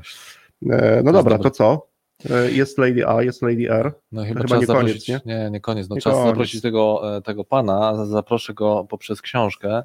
[0.71, 1.87] E, No dobra, to co?
[2.31, 3.93] E, Jest Lady A, jest Lady R.
[4.13, 5.09] No chyba, chyba czas nie koniec, zaprosić.
[5.09, 5.21] nie?
[5.27, 5.51] nie?
[5.51, 5.89] nie, koniec.
[5.89, 6.29] No, Nie czas koniec.
[6.29, 8.07] zaprosić tego, e, tego pana.
[8.07, 9.83] Zaproszę go poprzez książkę.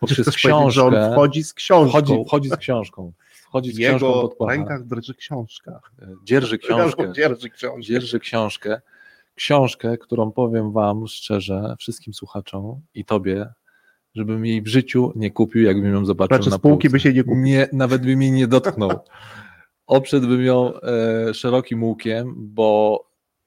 [0.00, 0.82] Poprzez powiedzieć, że książkę.
[1.06, 1.88] on wchodzi z książką.
[1.90, 3.12] Wchodzi, wchodzi z książką.
[3.48, 4.52] Wchodzi w z książką jego pod pachę.
[4.52, 5.80] rękach drży książka.
[6.24, 7.12] Dzierży książkę.
[7.12, 7.80] Dzierży książkę.
[7.82, 8.80] Dzierży książkę,
[9.34, 13.46] książkę, którą powiem Wam szczerze, wszystkim słuchaczom i Tobie,
[14.14, 16.92] żebym jej w życiu nie kupił, jakbym ją zobaczył Znaczy na z półki półce.
[16.92, 17.38] by się nie kupił.
[17.42, 18.90] Nie, nawet bym jej nie dotknął.
[19.86, 23.00] Oprzedłbym ją e, szerokim łukiem, bo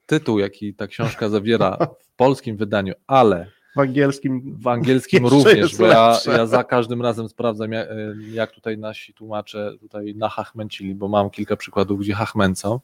[0.05, 5.85] tytuł, jaki ta książka zawiera w polskim wydaniu, ale W angielskim w angielskim również, bo
[5.85, 7.87] ja, ja za każdym razem sprawdzam, jak,
[8.31, 12.79] jak tutaj nasi tłumacze tutaj nachachmęcili, bo mam kilka przykładów, gdzie hachmęcą,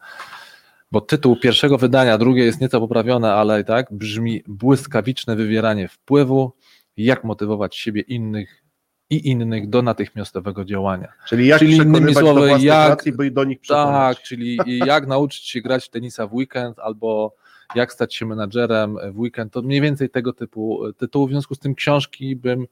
[0.91, 6.51] bo tytuł pierwszego wydania, drugie jest nieco poprawione, ale i tak brzmi błyskawiczne wywieranie wpływu,
[6.97, 8.64] jak motywować siebie innych
[9.09, 11.07] i innych do natychmiastowego działania.
[11.27, 15.61] Czyli jak Czyli innymi słowy, do jak- by do nich Tak, czyli jak nauczyć się
[15.61, 17.35] grać w tenisa w weekend, albo
[17.75, 21.27] jak stać się menadżerem w weekend, to mniej więcej tego typu tytułu.
[21.27, 22.67] W związku z tym książki bym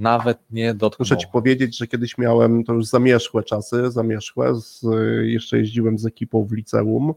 [0.00, 1.04] nawet nie dotknął.
[1.04, 4.86] Muszę ci powiedzieć, że kiedyś miałem to już zamierzchłe czasy, zamierzchłe, z,
[5.22, 7.12] jeszcze jeździłem z ekipą w liceum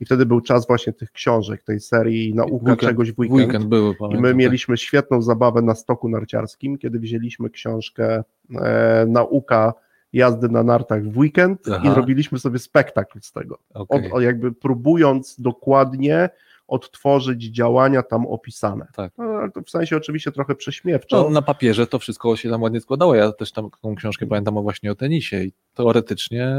[0.00, 3.40] i wtedy był czas właśnie tych książek, tej serii nauka Weekend- czegoś w weekend.
[3.40, 4.36] weekend były, I pamiętam, my tak.
[4.36, 8.24] mieliśmy świetną zabawę na stoku narciarskim, kiedy wzięliśmy książkę
[8.60, 9.74] e, Nauka
[10.12, 11.82] jazdy na nartach w weekend Aha.
[11.84, 13.58] i robiliśmy sobie spektakl z tego.
[13.74, 14.12] Od, Okej.
[14.12, 16.28] o, jakby próbując dokładnie
[16.68, 18.86] odtworzyć działania tam opisane.
[18.94, 19.12] Tak.
[19.18, 21.22] No, ale to w sensie oczywiście trochę prześmiewczo.
[21.22, 23.14] No, na papierze to wszystko się tam ładnie składało.
[23.14, 26.56] Ja też tam taką książkę pamiętam o właśnie o tenisie i teoretycznie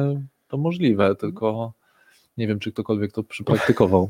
[0.48, 1.74] to możliwe, tylko
[2.38, 4.10] nie wiem, czy ktokolwiek to przypraktykował.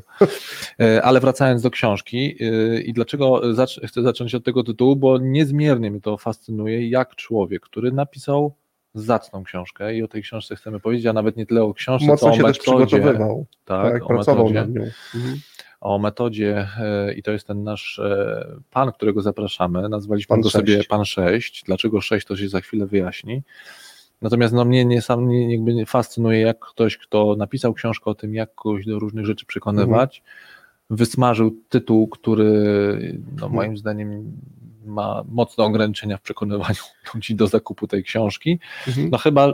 [0.80, 3.40] E, Ale wracając do książki e, i dlaczego
[3.86, 8.54] chcę zacząć od tego tytułu, bo niezmiernie mnie to fascynuje, jak człowiek, który napisał
[8.94, 12.12] zacną książkę i o tej książce chcemy powiedzieć, a nawet nie tyle o książce, co
[12.12, 14.90] Mocno o się też przygotowywał, Tak, tak, o pracował metodzie nad nią.
[15.14, 15.40] Mhm.
[15.80, 19.88] O metodzie e, i to jest ten nasz e, pan, którego zapraszamy.
[19.88, 20.88] Nazwaliśmy Pan go sobie sześć.
[20.88, 21.62] Pan 6.
[21.66, 23.42] Dlaczego 6 to się za chwilę wyjaśni.
[24.22, 28.14] Natomiast no, mnie nie, sam nie, jakby nie fascynuje, jak ktoś, kto napisał książkę o
[28.14, 30.22] tym, jak kogoś do różnych rzeczy przekonywać,
[30.90, 32.52] wysmażył tytuł, który
[33.26, 33.52] no, Mhm.
[33.52, 34.32] moim zdaniem
[34.88, 36.80] ma mocne ograniczenia w przekonywaniu
[37.14, 38.60] ludzi do zakupu tej książki.
[38.88, 39.10] Mhm.
[39.10, 39.52] No chyba e,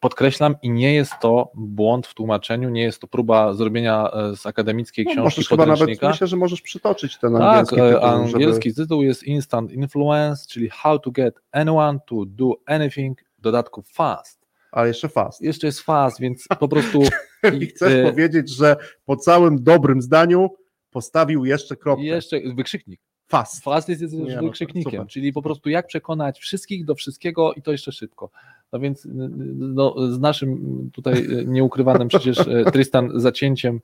[0.00, 4.46] podkreślam i nie jest to błąd w tłumaczeniu, nie jest to próba zrobienia e, z
[4.46, 8.70] akademickiej No, książki chyba nawet, myślę, że możesz przytoczyć ten tak, angielski e, tytuł, angielski
[8.70, 8.82] żeby...
[8.82, 14.46] tytuł jest Instant Influence, czyli How to get anyone to do anything, w dodatku fast.
[14.72, 15.40] ale jeszcze fast.
[15.42, 17.02] Jeszcze jest fast, więc po prostu
[17.60, 20.50] I chcesz powiedzieć, że po całym dobrym zdaniu
[20.90, 22.04] postawił jeszcze kropkę.
[22.04, 23.00] jeszcze wykrzyknik.
[23.32, 23.64] Fast.
[23.64, 24.52] Fast jest, jest Nie, no,
[24.82, 25.06] super.
[25.06, 28.30] czyli po prostu jak przekonać wszystkich do wszystkiego i to jeszcze szybko.
[28.72, 29.08] No więc
[29.54, 32.38] no, z naszym tutaj nieukrywanym przecież
[32.72, 33.80] Tristan zacięciem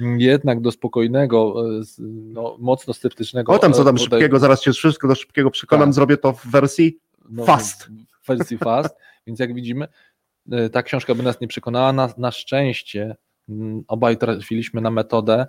[0.00, 1.54] jednak do spokojnego,
[2.08, 3.52] no, mocno sceptycznego.
[3.52, 5.94] O tam co tam e, szybkiego, zaraz cię wszystko do szybkiego przekonam, Tak.
[5.94, 6.98] zrobię to w wersji
[7.30, 7.88] no, Fast.
[8.22, 8.96] w wersji fast,
[9.26, 9.88] więc jak widzimy,
[10.72, 11.92] ta książka by nas nie przekonała.
[11.92, 13.16] Na, na szczęście
[13.48, 15.46] mm, obaj trafiliśmy na metodę.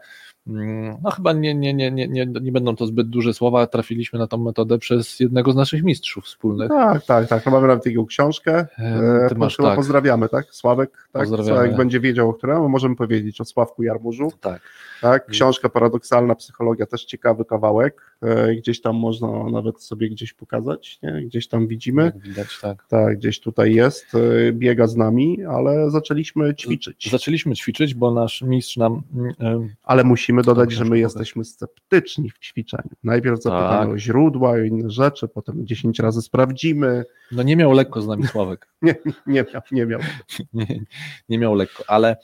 [0.48, 4.20] Mm, No chyba nie, nie, nie, nie, nie, nie będą to zbyt duże słowa, trafiliśmy
[4.20, 6.70] na tą metodę przez jednego z naszych mistrzów wspólnych.
[6.70, 7.46] Tak, tak, tak.
[7.46, 8.68] No mamy nawet taką książkę.
[8.78, 10.46] E, Ty E, masz tak, Pozdrawiamy, tak?
[10.52, 11.28] Sławek, tak?
[11.28, 14.32] Sławek będzie wiedział, o którym, możemy powiedzieć o Sławku Jarmużu.
[14.42, 14.62] tak.
[15.02, 15.26] Tak?
[15.26, 18.16] Książka paradoksalna psychologia, też ciekawy kawałek.
[18.22, 21.22] E, Gdzieś tam można nawet sobie gdzieś pokazać, nie?
[21.26, 22.12] Gdzieś tam widzimy.
[22.16, 22.86] Widać, tak.
[22.88, 24.06] Tak, gdzieś tutaj jest,
[24.52, 27.12] biega z nami, ale zaczęliśmy ćwiczyć.
[27.12, 29.02] Zaczęliśmy ćwiczyć, bo nasz mistrz nam
[29.40, 32.90] mm, Ale musimy dodać, że my jesteśmy sceptyczni w ćwiczeniu.
[33.04, 33.90] Najpierw zapytamy Tak.
[33.90, 37.06] o źródła, o inne rzeczy, potem 10 razy sprawdzimy.
[37.32, 38.68] no nie miał lekko z nami Sławek.
[38.82, 38.96] Nie,
[39.28, 40.00] nie miał, nie miał.
[40.54, 40.86] nie,
[41.30, 42.18] nie miał lekko, ale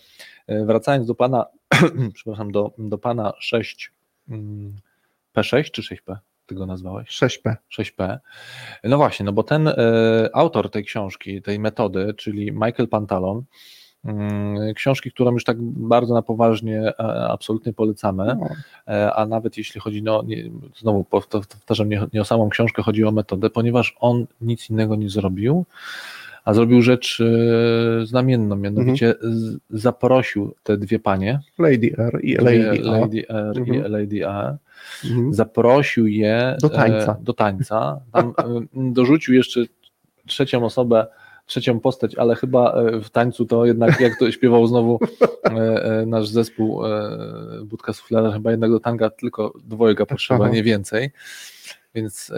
[0.47, 1.45] e, wracając do pana,
[2.13, 3.93] przepraszam, do, do pana 6
[4.29, 4.75] mm,
[5.37, 6.15] P6 czy 6P?
[6.45, 7.09] Ty go nazwałeś?
[7.09, 7.55] 6P.
[7.79, 8.17] 6P.
[8.83, 9.75] No właśnie, no bo ten e,
[10.33, 13.43] autor tej książki, tej metody, czyli Michael Pantalon,
[14.75, 16.93] książki, którą już tak bardzo na poważnie e,
[17.29, 18.47] absolutnie polecamy, No,
[18.87, 20.49] E, a nawet jeśli chodzi, no nie,
[20.79, 24.95] znowu powta- powtarzam, nie, nie o samą książkę, chodzi o metodę, ponieważ on nic innego
[24.95, 25.65] nie zrobił,
[26.45, 27.21] a zrobił rzecz
[28.01, 32.91] e, znamienną, mianowicie z, zaprosił te dwie panie, Lady R i Lady A.
[32.91, 33.91] Lady R i Mhm.
[33.91, 34.57] Lady A,
[35.05, 35.33] Mhm.
[35.33, 37.17] zaprosił je Do tańca.
[37.21, 37.99] Do tańca.
[38.11, 38.33] Tam
[38.73, 39.61] dorzucił jeszcze
[40.25, 41.07] trzecią osobę,
[41.47, 44.99] trzecią postać, ale chyba e, w tańcu to jednak, jak to śpiewał znowu
[45.45, 46.81] e, e, nasz zespół
[47.63, 50.53] Budka Suflera, chyba jednak do tanga tylko dwojga potrzeba, Aha.
[50.53, 51.11] nie więcej.
[51.95, 52.31] Więc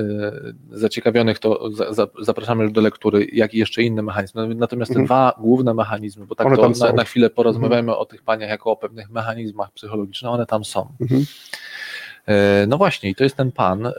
[0.72, 4.56] zaciekawionych to za, za, zapraszamy już do lektury, jak i jeszcze inne mechanizmy.
[4.56, 5.06] Natomiast te Mhm.
[5.06, 6.68] dwa główne mechanizmy, bo tak One to na.
[6.68, 6.96] Mhm.
[6.96, 10.94] na chwilę porozmawiamy o tych paniach jako o pewnych mechanizmach psychologicznych, one tam są.
[11.02, 11.26] Mhm.
[12.68, 13.92] No właśnie, i to jest ten pan,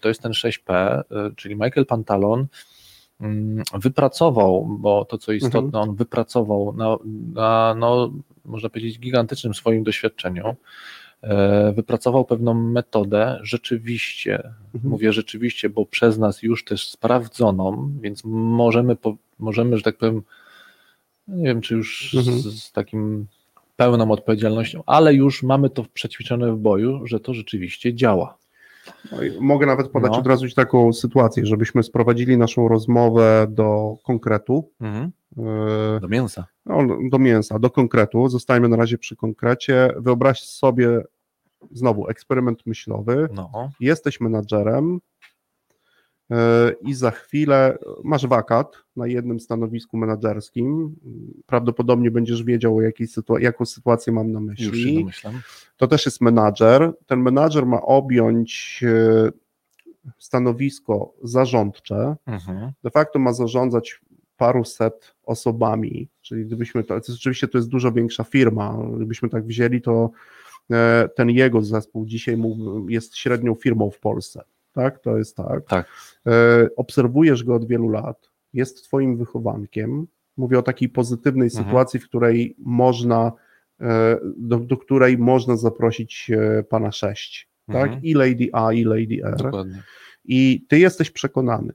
[0.00, 1.04] to jest ten 6P, e,
[1.36, 2.46] czyli Michael Pantalon,
[3.74, 5.88] wypracował, bo to co istotne, Mhm.
[5.88, 6.96] on wypracował na,
[7.34, 8.12] na no,
[8.44, 10.56] można powiedzieć, gigantycznym swoim doświadczeniu,
[11.22, 14.36] e, wypracował pewną metodę, rzeczywiście,
[14.74, 14.90] Mhm.
[14.90, 18.96] mówię rzeczywiście, bo przez nas już też sprawdzoną, więc możemy,
[19.38, 20.22] możemy że tak powiem,
[21.28, 22.38] nie wiem, czy już Mhm.
[22.38, 23.26] z, z takim
[23.76, 28.37] pełną odpowiedzialnością, ale już mamy to przećwiczone w boju, że to rzeczywiście działa.
[29.12, 30.18] No mogę nawet podać No.
[30.18, 34.70] od razu taką sytuację, żebyśmy sprowadzili naszą rozmowę do konkretu.
[35.36, 36.46] Yy, Do mięsa.
[36.66, 36.78] no,
[37.10, 38.28] do mięsa, do konkretu.
[38.28, 39.90] Zostajemy na razie przy konkrecie.
[39.96, 41.00] Wyobraź sobie
[41.72, 43.28] znowu eksperyment myślowy.
[43.34, 45.00] No, Jesteś menadżerem
[46.82, 50.96] i za chwilę masz wakat na jednym stanowisku menadżerskim.
[51.46, 54.66] Prawdopodobnie będziesz wiedział, o jakiej sytua- jaką sytuację mam na myśli.
[54.66, 55.40] już się domyślam.
[55.76, 56.92] to też jest menadżer.
[57.06, 59.30] Ten menadżer ma objąć e,
[60.18, 62.72] stanowisko zarządcze, Mhm.
[62.84, 64.00] de facto ma zarządzać
[64.36, 70.10] paruset osobami, czyli gdybyśmy to, rzeczywiście to jest dużo większa firma, gdybyśmy tak wzięli, to
[70.70, 72.36] e, ten jego zespół dzisiaj
[72.88, 74.42] jest średnią firmą w Polsce,
[74.82, 74.98] tak?
[74.98, 75.66] To jest tak.
[75.68, 75.86] Tak.
[76.26, 80.06] E, Obserwujesz go od wielu lat, jest twoim wychowankiem,
[80.36, 81.64] mówię o takiej pozytywnej Mhm.
[81.64, 83.32] sytuacji, w której można,
[83.80, 87.90] e, do, do której można zaprosić e, pana sześć, Mhm.
[87.90, 88.04] tak?
[88.04, 89.36] I Lady A, i Lady R.
[89.36, 89.82] Dokładnie.
[90.24, 91.72] I ty jesteś przekonany.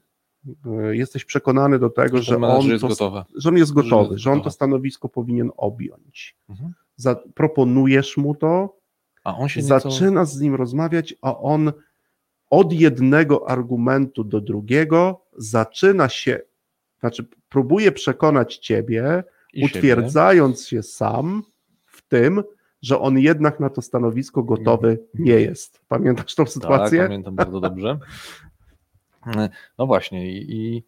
[0.91, 3.23] Jesteś przekonany do tego, Że on, jest to, gotowy.
[3.37, 6.35] że on jest gotowy, że on to stanowisko powinien objąć.
[6.49, 6.73] Mhm.
[6.95, 8.77] Zaproponujesz mu to,
[9.23, 9.79] A on się nieco...
[9.79, 11.71] zaczynasz z nim rozmawiać, a on
[12.53, 16.39] od jednego argumentu do drugiego zaczyna się,
[16.99, 19.23] znaczy próbuje przekonać ciebie,
[19.53, 19.77] i siebie.
[19.77, 21.43] utwierdzając się sam
[21.85, 22.43] w tym,
[22.81, 25.81] że on jednak na to stanowisko gotowy nie jest.
[25.87, 26.99] Pamiętasz tą sytuację?
[26.99, 27.99] Tak, pamiętam bardzo dobrze.
[29.77, 30.83] No właśnie i,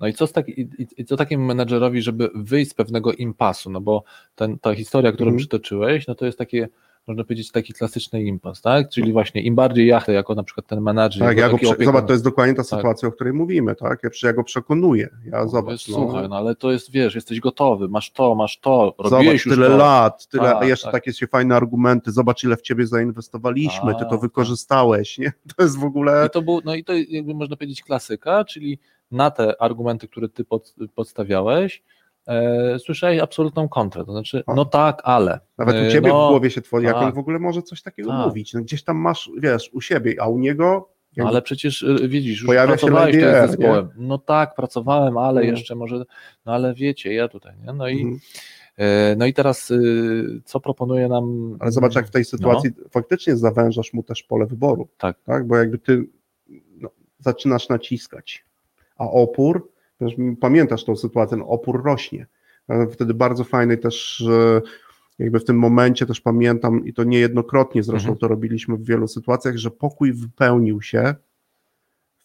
[0.00, 3.70] no i co, z taki, i, i co takiemu menedżerowi, żeby wyjść z pewnego impasu,
[3.70, 4.04] no bo
[4.34, 5.38] ten, ta historia, którą Mhm.
[5.38, 6.68] przytoczyłeś, no to jest takie,
[7.06, 8.88] można powiedzieć, taki klasyczny impas, tak?
[8.90, 11.84] Czyli właśnie im bardziej ja chcę, jako na przykład ten menadżer, Tak, ja go prze...
[11.84, 12.66] Zobacz, to jest dokładnie ta Tak.
[12.66, 14.00] sytuacja, o której mówimy, tak?
[14.02, 15.08] Ja, ja go przekonuję.
[15.24, 18.58] Ja Mówię, zobacz, Słuchaj, no, no ale to jest, wiesz, jesteś gotowy, masz to, masz
[18.60, 19.76] to, zobacz, robiłeś już tyle to.
[19.76, 20.92] lat, tyle, Tak, a jeszcze tak.
[20.92, 24.20] takie się fajne argumenty, zobacz ile w ciebie zainwestowaliśmy, ty Tak, to tak.
[24.20, 25.32] wykorzystałeś, nie?
[25.56, 26.26] To jest w ogóle...
[26.26, 28.78] I to był, no i to jakby można powiedzieć klasyka, czyli
[29.10, 31.82] na te argumenty, które ty pod, podstawiałeś,
[32.26, 34.54] e, słyszałeś absolutną kontrę, to znaczy, A.
[34.54, 35.40] no tak, ale.
[35.58, 37.14] Nawet u E, ciebie no, w głowie się tworzy, jak on tak.
[37.14, 38.26] w ogóle może coś takiego Tak.
[38.26, 38.54] mówić.
[38.54, 40.88] No, gdzieś tam masz, wiesz, u siebie, a u niego...
[41.16, 43.88] jakby- Ale przecież y, widzisz, już Pojawia się pracowałeś Lady tutaj R, z zespołem.
[43.96, 45.56] No tak, pracowałem, ale Mhm.
[45.56, 46.04] jeszcze może,
[46.46, 47.72] no ale wiecie, ja tutaj, nie?
[47.72, 48.18] No i, Mhm.
[48.78, 49.72] e, no i teraz
[50.44, 51.56] co proponuje nam.
[51.60, 54.80] Ale zobacz, jak w tej sytuacji faktycznie zawężasz mu też pole wyboru.
[54.82, 54.94] No.
[54.98, 55.16] Tak.
[55.26, 55.46] tak?
[55.46, 56.06] Bo jakby ty
[56.80, 58.44] no, zaczynasz naciskać,
[58.98, 59.68] a opór,
[60.40, 62.26] pamiętasz tą sytuację, no, opór rośnie.
[62.68, 64.24] Ale Wtedy bardzo fajny też,
[65.18, 68.18] jakby w tym momencie też pamiętam, i to niejednokrotnie zresztą Mhm.
[68.18, 71.14] to robiliśmy w wielu sytuacjach, że pokój wypełnił się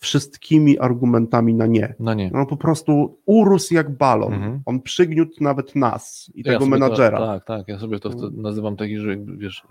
[0.02, 1.96] wszystkimi argumentami na nie.
[2.00, 2.32] No nie.
[2.34, 4.34] No po prostu urósł jak balon.
[4.34, 4.62] Mhm.
[4.66, 7.18] On przygniótł nawet nas i Ja tego menadżera.
[7.18, 9.64] To, tak, tak, ja sobie to wtedy nazywam taki, że wiesz,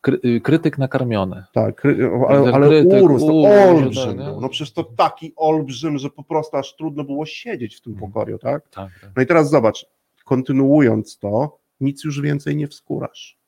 [0.00, 1.44] kry, krytyk nakarmiony.
[1.52, 4.26] Tak, kry- ale, ale krytyk, urósł, to urósł, olbrzym tak.
[4.40, 8.12] No przecież to taki olbrzym, że po prostu aż trudno było siedzieć w tym Mhm.
[8.12, 8.68] pokoju, tak?
[8.68, 9.12] Tak, tak.
[9.16, 9.86] No i teraz zobacz,
[10.24, 13.38] kontynuując to, nic już więcej nie wskórasz.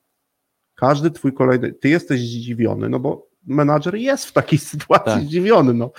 [0.75, 5.21] Każdy twój kolejny, ty jesteś zdziwiony, no bo menadżer jest w takiej sytuacji Tak.
[5.23, 5.91] zdziwiony, no.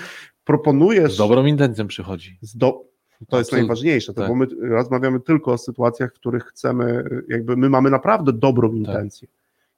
[0.45, 1.15] Proponujesz...
[1.15, 2.39] Z dobrą intencją przychodzi.
[2.55, 2.89] do...
[3.29, 4.29] To jest najważniejsze, to Tak.
[4.29, 8.77] bo my rozmawiamy tylko o sytuacjach, w których chcemy, jakby my mamy naprawdę dobrą Tak.
[8.79, 9.29] intencję.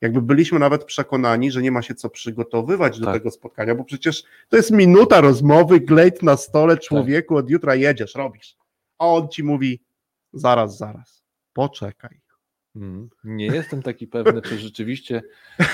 [0.00, 3.14] Jakby byliśmy nawet przekonani, że nie ma się co przygotowywać do Tak.
[3.14, 6.84] tego spotkania, bo przecież to jest minuta rozmowy, glejt na stole, Tak.
[6.84, 8.56] człowieku, od jutra jedziesz, robisz.
[8.98, 9.80] A on ci mówi,
[10.32, 12.20] zaraz, zaraz, poczekaj.
[12.76, 13.10] Mm.
[13.24, 15.22] Nie jestem taki pewny, czy rzeczywiście,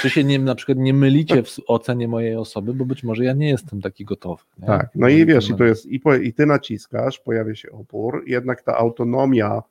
[0.03, 3.33] czy się nie, na przykład nie mylicie w ocenie mojej osoby, bo być może ja
[3.33, 4.43] nie jestem taki gotowy.
[4.59, 4.67] Nie?
[4.67, 8.25] Tak, no i wiesz, i to jest, i, po, i ty naciskasz, pojawia się opór,
[8.27, 9.63] jednak ta autonomia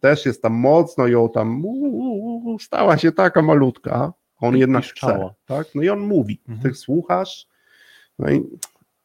[0.00, 4.60] też jest tam mocno ją tam u, u, u, stała się taka malutka, on I
[4.60, 5.34] jednak chce, piszczała.
[5.46, 6.68] tak, no i on mówi, Mhm.
[6.72, 7.46] ty słuchasz,
[8.18, 8.42] no i,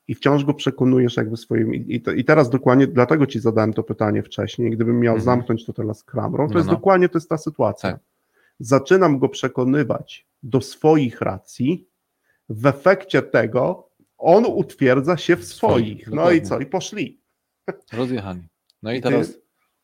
[0.08, 3.74] i wciąż go przekonujesz jakby swoim, i, i, to, i teraz dokładnie, dlatego ci zadałem
[3.74, 5.26] to pytanie wcześniej, gdybym miał Mhm.
[5.26, 6.74] zamknąć to teraz klamrą, to No, jest no.
[6.76, 7.91] dokładnie, to jest ta sytuacja.
[7.91, 8.01] Tak.
[8.60, 11.88] Zaczynam go przekonywać do swoich racji,
[12.49, 16.08] w efekcie tego on utwierdza się w swoich.
[16.08, 16.41] No i dokładnie.
[16.41, 16.60] co?
[16.60, 17.22] I poszli.
[17.93, 18.41] Rozjechani.
[18.84, 19.38] No i I teraz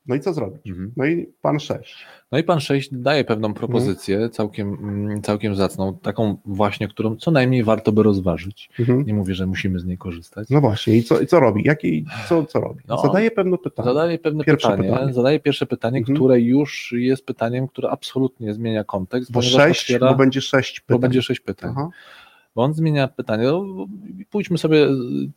[0.08, 0.68] No i co zrobić?
[0.68, 0.92] Mhm.
[0.98, 2.06] No i pan 6.
[2.32, 7.32] No i pan 6 daje pewną propozycję, całkiem, mm, całkiem zacną, taką właśnie, którą co
[7.32, 8.70] najmniej warto by rozważyć.
[8.80, 9.06] Mhm.
[9.06, 10.50] Nie mówię, że musimy z niej korzystać.
[10.50, 11.62] No właśnie, i co, i co robi?
[11.66, 12.80] Jakie, co, co robi?
[12.88, 12.98] No.
[13.02, 13.86] Zadaje pewne pytanie.
[13.86, 15.14] Zadaje pewne Pierwsze pytanie, pytanie.
[15.14, 16.16] zadaje pierwsze pytanie, Mhm.
[16.16, 20.80] które już jest pytaniem, które absolutnie zmienia kontekst, Bo ponieważ 6, otwiera- bo będzie 6
[20.80, 20.96] pytań.
[20.96, 21.72] bo będzie sześć pytań.
[21.78, 21.90] Aha.
[22.56, 23.44] Bo on zmienia pytanie.
[23.44, 23.88] No,
[24.30, 24.88] pójdźmy sobie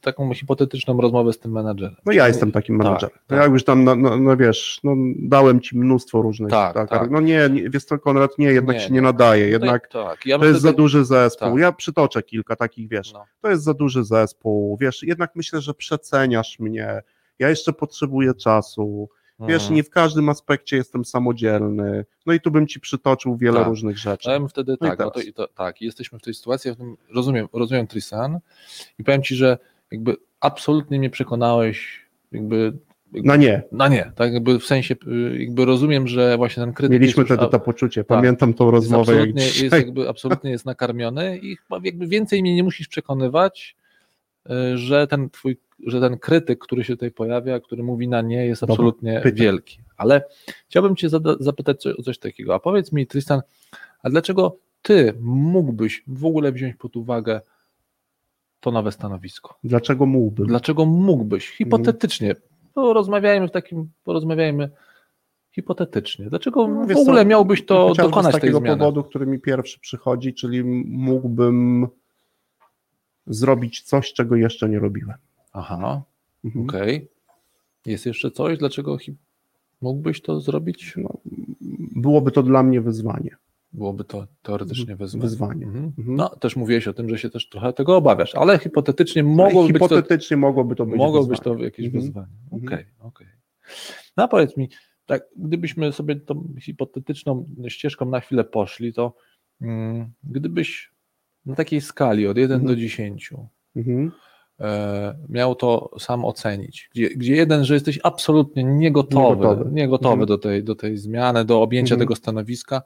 [0.01, 1.97] taką hipotetyczną rozmowę z tym menadżerem.
[2.07, 3.19] No ja jestem takim Tak, menadżerem.
[3.27, 3.39] tak.
[3.39, 6.51] Ja już tam, no, no, no wiesz, no, dałem ci mnóstwo różnych.
[6.51, 7.11] Tak, tak.
[7.11, 9.01] No nie, nie, wiesz co, Konrad, nie, jednak Nie, się nie.
[9.03, 9.43] nadaje.
[9.45, 10.27] Tutaj- Jednak tak.
[10.27, 11.49] Ja to jest za duży zespół.
[11.51, 11.59] tak.
[11.59, 13.25] Ja przytoczę kilka takich, wiesz, No.
[13.41, 17.03] to jest za duży zespół, wiesz, jednak myślę, że przeceniasz mnie.
[17.39, 19.09] Ja jeszcze potrzebuję czasu.
[19.41, 19.75] Wiesz, Mhm.
[19.75, 22.05] nie w każdym aspekcie jestem samodzielny.
[22.27, 23.69] No i tu bym ci przytoczył wiele Tak.
[23.69, 24.31] różnych rzeczy.
[24.31, 26.79] Ja bym wtedy No tak, no to, to, tak, jesteśmy w tej sytuacji, ja w
[26.79, 28.39] tym rozumiem, rozumiem Trisan
[28.99, 29.59] i powiem ci, że
[29.91, 32.73] jakby absolutnie mnie przekonałeś, jakby
[33.13, 36.93] No nie, na nie, tak jakby w sensie, y, jakby rozumiem, że właśnie ten krytyk
[37.01, 38.05] mieliśmy jest wtedy to poczucie.
[38.05, 38.19] tak.
[38.19, 39.13] Pamiętam tą jest rozmowę.
[39.13, 39.81] Jak absolutnie, jest dzisiaj.
[39.81, 43.77] jakby absolutnie jest nakarmiony i chyba jakby więcej mnie nie musisz przekonywać,
[44.51, 45.57] y, że ten twój,
[45.87, 49.79] że ten krytyk, który się tutaj pojawia, który mówi na nie, jest Dobra, absolutnie wielki.
[49.97, 50.25] Ale
[50.69, 51.09] chciałbym cię
[51.41, 52.55] zapytać o coś takiego.
[52.55, 53.41] A powiedz mi, Tristan,
[54.03, 57.41] a dlaczego ty mógłbyś w ogóle wziąć pod uwagę
[58.61, 59.59] to nowe stanowisko?
[59.65, 60.47] Dlaczego mógłbym?
[60.47, 61.51] Dlaczego mógłbyś?
[61.51, 62.35] Hipotetycznie.
[62.75, 64.71] Porozmawiajmy w takim, porozmawiajmy
[65.55, 66.31] hipotetycznie.
[66.31, 68.79] Dlaczego No, w ogóle co, miałbyś to dokonać z tej takiego zmiany?
[68.79, 71.89] powodu, który mi pierwszy przychodzi, czyli mógłbym
[73.27, 75.17] zrobić coś, czego jeszcze nie robiłem.
[75.55, 76.03] Aha,
[76.45, 76.65] Mhm.
[76.65, 77.09] okej.
[77.87, 78.97] Jest jeszcze coś, dlaczego
[79.81, 80.95] mógłbyś to zrobić?
[80.97, 81.19] No,
[81.97, 83.37] byłoby to dla mnie wyzwanie.
[83.73, 85.23] Byłoby to teoretycznie wyzwanie.
[85.23, 85.67] Wyzwanie.
[85.67, 85.93] Mhm.
[85.99, 86.17] Mhm.
[86.17, 89.81] No, też mówiłeś o tym, że się też trochę tego obawiasz, ale hipotetycznie mogłoby być
[89.81, 92.03] to, Hipotetycznie mogłoby to być mogło być to jakieś Mhm.
[92.05, 92.27] wyzwanie.
[92.51, 92.87] Okej, Mhm.
[93.01, 93.27] okej.
[94.17, 94.69] No a powiedz mi,
[95.07, 99.15] tak, gdybyśmy sobie tą hipotetyczną ścieżką na chwilę poszli, to
[99.61, 100.91] mm, gdybyś
[101.47, 102.75] na takiej skali od 1 Mhm.
[102.75, 103.31] do 10
[103.77, 104.07] Mhm.
[104.09, 104.11] e,
[105.29, 109.71] miał to sam ocenić, gdzie, gdzie jeden, że jesteś absolutnie niegotowy, Niegotowy.
[109.73, 110.27] niegotowy Mhm.
[110.29, 112.07] do, tej, do tej zmiany, do objęcia Mhm.
[112.07, 112.83] tego stanowiska,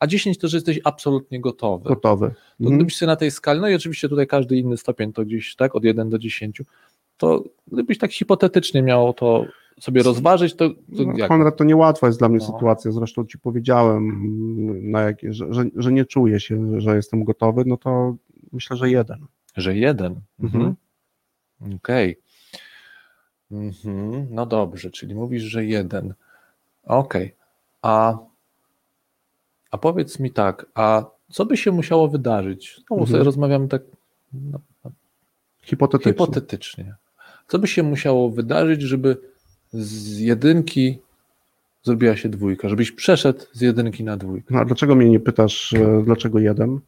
[0.00, 1.88] a 10 to, że jesteś absolutnie gotowy.
[1.88, 2.26] Gotowy.
[2.28, 2.76] To Mhm.
[2.78, 5.84] gdybyś na tej skali, no i oczywiście tutaj każdy inny stopień to gdzieś tak od
[5.84, 6.62] 1 do 10,
[7.16, 9.44] to gdybyś tak hipotetycznie miał to
[9.80, 11.28] sobie rozważyć, to, to No, jak?
[11.28, 12.44] Konrad, to niełatwa jest dla mnie No.
[12.46, 12.92] sytuacja.
[12.92, 14.22] Zresztą ci powiedziałem,
[14.90, 18.16] na jakie, że, że, że nie czuję się, że jestem gotowy, no to
[18.52, 19.18] myślę, że jeden.
[19.56, 20.20] Że jeden.
[20.42, 20.74] Mhm.
[21.76, 22.18] Okej.
[23.50, 24.26] Mhm.
[24.30, 26.14] No dobrze, czyli mówisz, że jeden.
[26.84, 27.34] Okej.
[27.82, 28.18] A,
[29.70, 32.74] a powiedz mi tak, a co by się musiało wydarzyć?
[32.76, 33.06] Znowu Mhm.
[33.10, 33.82] sobie rozmawiamy tak
[34.32, 34.58] no,
[35.62, 36.12] Hipotetycznie.
[36.12, 36.94] hipotetycznie.
[37.48, 39.16] Co by się musiało wydarzyć, żeby
[39.72, 40.98] z jedynki
[41.82, 44.54] zrobiła się dwójka, żebyś przeszedł z jedynki na dwójkę?
[44.54, 46.80] No, a dlaczego mnie nie pytasz, e, dlaczego jeden?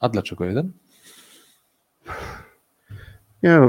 [0.00, 0.72] A dlaczego jeden?
[3.42, 3.60] Nie,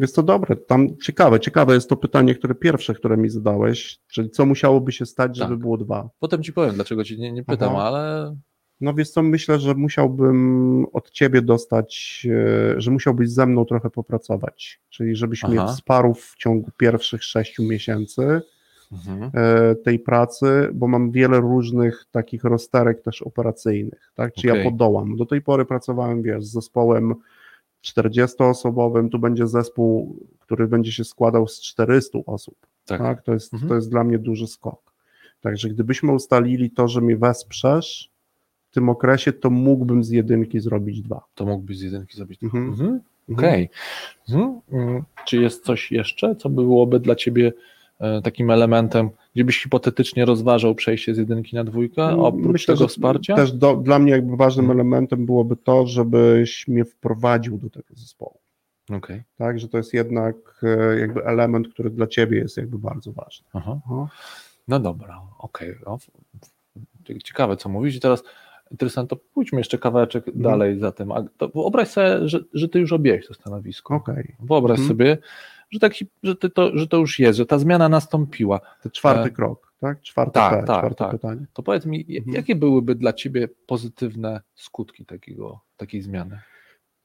[0.00, 0.56] jest to dobre.
[0.56, 5.06] Tam ciekawe, ciekawe jest to pytanie, które pierwsze, które mi zadałeś, czyli co musiałoby się
[5.06, 5.58] stać, żeby Tak.
[5.58, 6.08] było dwa.
[6.18, 7.82] Potem ci powiem, dlaczego ci nie, nie pytam, Aha.
[7.82, 8.36] ale
[8.80, 12.22] No wiesz co, myślę, że musiałbym od ciebie dostać,
[12.76, 15.72] e, że musiałbyś ze mną trochę popracować, czyli żebyś mnie Aha.
[15.72, 18.42] wsparł w ciągu pierwszych sześciu miesięcy
[18.92, 19.30] mhm.
[19.34, 24.64] e, tej pracy, bo mam wiele różnych takich rozterek też operacyjnych, tak, czy Okej.
[24.64, 25.16] ja podołam.
[25.16, 27.14] Do tej pory pracowałem, wiesz, z zespołem
[27.84, 32.54] 40-osobowym, tu będzie zespół, który będzie się składał z 400 osób,
[32.86, 33.00] tak.
[33.00, 33.68] tak, to, jest, Mhm.
[33.68, 34.92] to jest dla mnie duży skok.
[35.40, 38.10] Także gdybyśmy ustalili to, że mnie wesprzesz
[38.70, 41.24] w tym okresie, to mógłbym z jedynki zrobić dwa.
[41.34, 42.42] to mógłbyś z jedynki zrobić.
[42.42, 42.64] Mhm.
[42.68, 43.00] Mhm.
[43.28, 43.38] Mhm.
[43.38, 43.70] Okej.
[44.28, 44.60] Mhm.
[44.72, 47.52] Mm, Czy jest coś jeszcze, co byłoby dla ciebie
[48.24, 53.36] takim elementem, gdzie byś hipotetycznie rozważał przejście z jedynki na dwójkę, oprócz Myślę, tego wsparcia?
[53.36, 54.80] Też do, dla mnie jakby ważnym Mhm.
[54.80, 58.38] elementem byłoby to, żebyś mnie wprowadził do tego zespołu.
[58.90, 59.22] Okej.
[59.38, 63.46] Tak, że to jest jednak e, jakby element, który dla ciebie jest jakby bardzo ważny.
[63.52, 63.80] Aha.
[63.86, 64.06] Aha.
[64.68, 65.74] No dobra, okej.
[65.86, 66.10] No, f-
[67.24, 67.96] Ciekawe, co mówisz.
[67.96, 68.22] I teraz,
[68.70, 70.42] interesant, to pójdźmy jeszcze kawałeczek Mhm.
[70.44, 71.12] dalej za tym.
[71.12, 73.94] A to wyobraź sobie, że, że ty już objąłeś to stanowisko.
[73.94, 74.34] Okej.
[74.40, 74.88] Wyobraź Mhm.
[74.88, 75.18] sobie,
[75.74, 78.60] że, tak, że, to, że to już jest, że ta zmiana nastąpiła.
[78.82, 80.00] To czwarty E, krok, tak?
[80.00, 81.10] Czwarte, tak, P, tak, czwarte tak.
[81.12, 81.46] pytanie.
[81.52, 82.36] To powiedz mi, Mhm.
[82.36, 86.40] jakie byłyby dla ciebie pozytywne skutki takiego, takiej zmiany?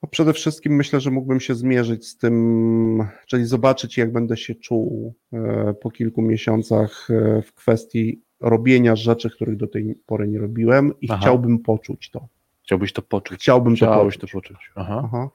[0.03, 4.55] No przede wszystkim myślę, że mógłbym się zmierzyć z tym, czyli zobaczyć, jak będę się
[4.55, 10.39] czuł e, po kilku miesiącach e, w kwestii robienia rzeczy, których do tej pory nie
[10.39, 11.19] robiłem i Aha.
[11.21, 12.27] chciałbym poczuć to.
[12.63, 13.39] Chciałbyś to poczuć?
[13.39, 14.31] Chciałbym to Chciałbyś poczuć.
[14.31, 14.71] to poczuć.
[14.75, 15.01] Aha.
[15.05, 15.29] Aha.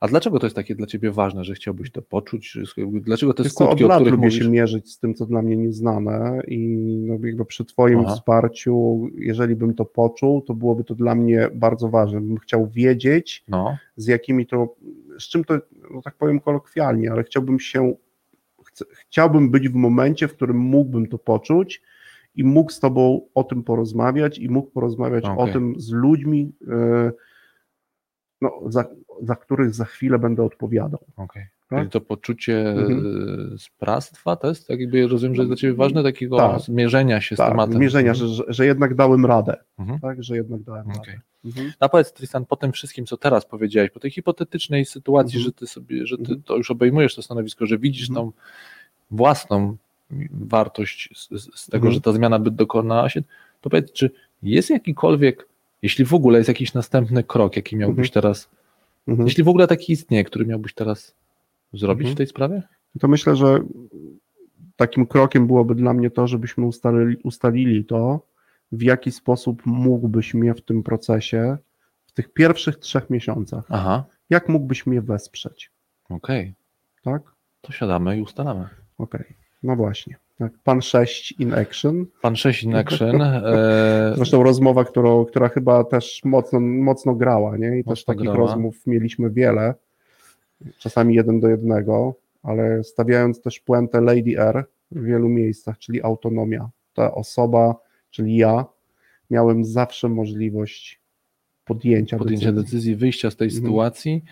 [0.00, 2.58] A dlaczego to jest takie dla ciebie ważne, że chciałbyś to poczuć?
[2.92, 4.38] Dlaczego te Wiesz co, skutki, od o lat lubię mówisz?
[4.38, 6.58] się mierzyć z tym, co dla mnie nieznane i
[7.06, 8.14] no jakby przy twoim Aha.
[8.14, 12.20] wsparciu, jeżeli bym to poczuł, to byłoby to dla mnie bardzo ważne.
[12.20, 14.74] Bym chciał wiedzieć, No, z jakimi to,
[15.18, 15.58] z czym to,
[15.94, 17.94] no tak powiem kolokwialnie, ale chciałbym się,
[18.92, 21.82] chciałbym być w momencie, w którym mógłbym to poczuć
[22.34, 25.52] i mógł z tobą o tym porozmawiać i mógł porozmawiać o Okej.
[25.52, 27.12] tym z ludźmi, e,
[28.40, 28.84] no, za,
[29.22, 31.00] za których za chwilę będę odpowiadał.
[31.16, 31.46] okej.
[31.68, 31.78] Tak?
[31.78, 33.06] Czyli to poczucie Mhm.
[33.54, 36.60] e, sprawstwa to jest, tak jakby rozumiem, że jest dla ciebie ważne takiego Tak.
[36.60, 37.74] zmierzenia się z Tak, tematem.
[37.74, 38.28] zmierzenia, Mhm.
[38.28, 39.56] że, że, że jednak dałem radę.
[39.78, 40.00] Mhm.
[40.00, 40.98] Tak, że jednak dałem Okej.
[41.14, 41.20] radę.
[41.44, 41.72] Mhm.
[41.80, 45.44] A powiedz Tristan, po tym wszystkim, co teraz powiedziałeś, po tej hipotetycznej sytuacji, Mhm.
[45.44, 46.42] że ty sobie, że ty Mhm.
[46.42, 48.26] to już obejmujesz to stanowisko, że widzisz Mhm.
[48.26, 48.32] tą
[49.10, 49.76] własną
[50.30, 51.94] wartość z, z z tego, Mhm.
[51.94, 53.22] że ta zmiana by dokonała się,
[53.60, 54.10] to powiedz, czy
[54.42, 55.48] jest jakikolwiek,
[55.82, 58.12] jeśli w ogóle jest jakiś następny krok, jaki miałbyś Mhm.
[58.12, 58.48] teraz,
[59.08, 59.26] Mhm.
[59.28, 61.14] jeśli w ogóle taki istnieje, który miałbyś teraz
[61.72, 62.14] zrobić Mhm.
[62.14, 62.62] w tej sprawie?
[63.00, 63.60] To myślę, że
[64.76, 68.20] takim krokiem byłoby dla mnie to, żebyśmy ustalili, ustalili to,
[68.72, 71.56] w jaki sposób mógłbyś mnie w tym procesie,
[72.06, 75.70] w tych pierwszych trzech miesiącach, Aha, jak mógłbyś mnie wesprzeć,
[76.10, 76.54] okej,
[77.04, 77.22] tak?
[77.60, 78.68] to siadamy i ustalamy.
[78.98, 79.24] Okej,
[79.62, 80.16] no właśnie.
[80.38, 80.52] Tak.
[80.64, 82.06] Pan 6 in action.
[82.22, 87.78] Pan 6 in action, e, Zresztą rozmowa, którą, która chyba też mocno, mocno grała, nie?
[87.78, 88.38] I też Mocno takich grała.
[88.38, 89.74] rozmów mieliśmy wiele,
[90.78, 96.68] czasami jeden do jednego, ale stawiając też puentę Lady R w wielu miejscach, czyli autonomia.
[96.94, 97.74] Ta osoba,
[98.10, 98.64] czyli ja,
[99.30, 101.00] miałem zawsze możliwość
[101.68, 102.64] podjęcia, podjęcia decyzji.
[102.72, 103.62] decyzji, wyjścia z tej Mhm.
[103.64, 104.24] sytuacji.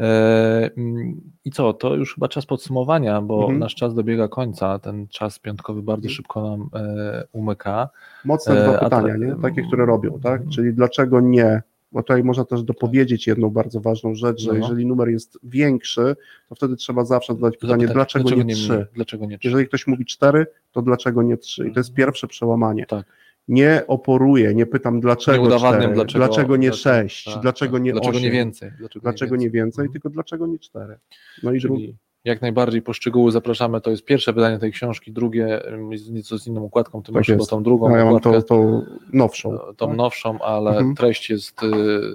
[0.00, 3.58] E, mm, I co, to już chyba czas podsumowania, bo Mhm.
[3.58, 4.78] nasz czas dobiega końca.
[4.78, 6.14] Ten czas piątkowy bardzo Mhm.
[6.14, 7.88] szybko nam e, umyka.
[8.24, 9.34] Mocne E, dwa pytania, te- nie?
[9.42, 10.32] takie, które robią, tak?
[10.32, 10.50] Mhm.
[10.50, 11.62] Czyli dlaczego nie?
[11.92, 14.56] Bo tutaj można też dopowiedzieć jedną bardzo ważną rzecz, że No.
[14.58, 16.16] jeżeli numer jest większy,
[16.48, 18.56] to wtedy trzeba zawsze zadać pytanie, Zapytać, dlaczego, nie mniej?
[18.56, 18.86] trzy?
[18.94, 19.48] Dlaczego nie trzy?
[19.48, 21.68] Jeżeli ktoś mówi cztery, to dlaczego nie trzy?
[21.68, 22.86] I to jest pierwsze przełamanie.
[22.86, 23.06] Tak.
[23.48, 27.82] Nie oporuję, nie pytam dlaczego Nie udowadniam, dlaczego, dlaczego nie sześć, tak, dlaczego tak.
[27.82, 28.70] nie Dlaczego nie więcej?
[28.78, 29.92] Dlaczego, dlaczego nie więcej, Mhm.
[29.92, 30.98] tylko dlaczego nie cztery.
[31.42, 31.96] No i drugi.
[32.24, 33.80] Jak najbardziej po szczegóły zapraszamy.
[33.80, 37.02] To jest pierwsze wydanie tej książki, drugie ym, z nieco z inną układką.
[37.02, 37.50] Ty Tak masz chyba jest.
[37.50, 38.82] tą drugą No ja mam tą, tą
[39.12, 39.58] nowszą.
[39.76, 39.96] tą tak?
[39.96, 40.94] nowszą, ale Mhm.
[40.94, 41.66] treść jest y,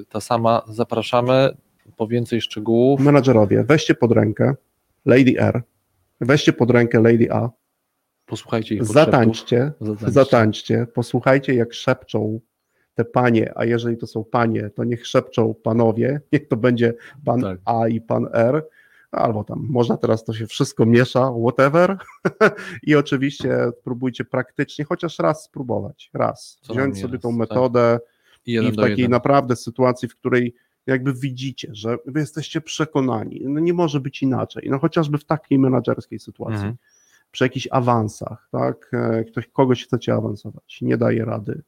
[0.10, 0.62] ta sama.
[0.68, 1.50] Zapraszamy
[1.98, 3.00] po więcej szczegółów.
[3.00, 4.54] Menadżerowie, weźcie pod rękę
[5.06, 5.62] Lady R,
[6.22, 7.50] weźcie pod rękę Lady A,
[8.32, 10.12] Posłuchajcie ich zatańczcie, Zatańczcie.
[10.12, 12.40] zatańczcie, posłuchajcie jak szepczą
[12.96, 16.94] te panie, a jeżeli to są panie, to niech szepczą panowie, niech to będzie
[17.26, 17.60] pan Tak.
[17.66, 18.68] A i pan R,
[19.12, 21.98] albo tam można teraz to się wszystko miesza, whatever
[22.88, 27.38] i oczywiście próbujcie praktycznie chociaż raz spróbować, raz, Co wziąć sobie raz, tą tak.
[27.38, 28.00] metodę
[28.46, 29.12] I i jeden w takiej jeden.
[29.12, 30.56] naprawdę sytuacji, w której
[30.88, 35.60] jakby widzicie, że wy jesteście przekonani, no nie może być inaczej, no chociażby w takiej
[35.60, 36.76] menadżerskiej sytuacji, Mhm.
[37.32, 41.62] Przy jakichś awansach, tak, e, ktoś, kogoś chcecie awansować, nie daje rady,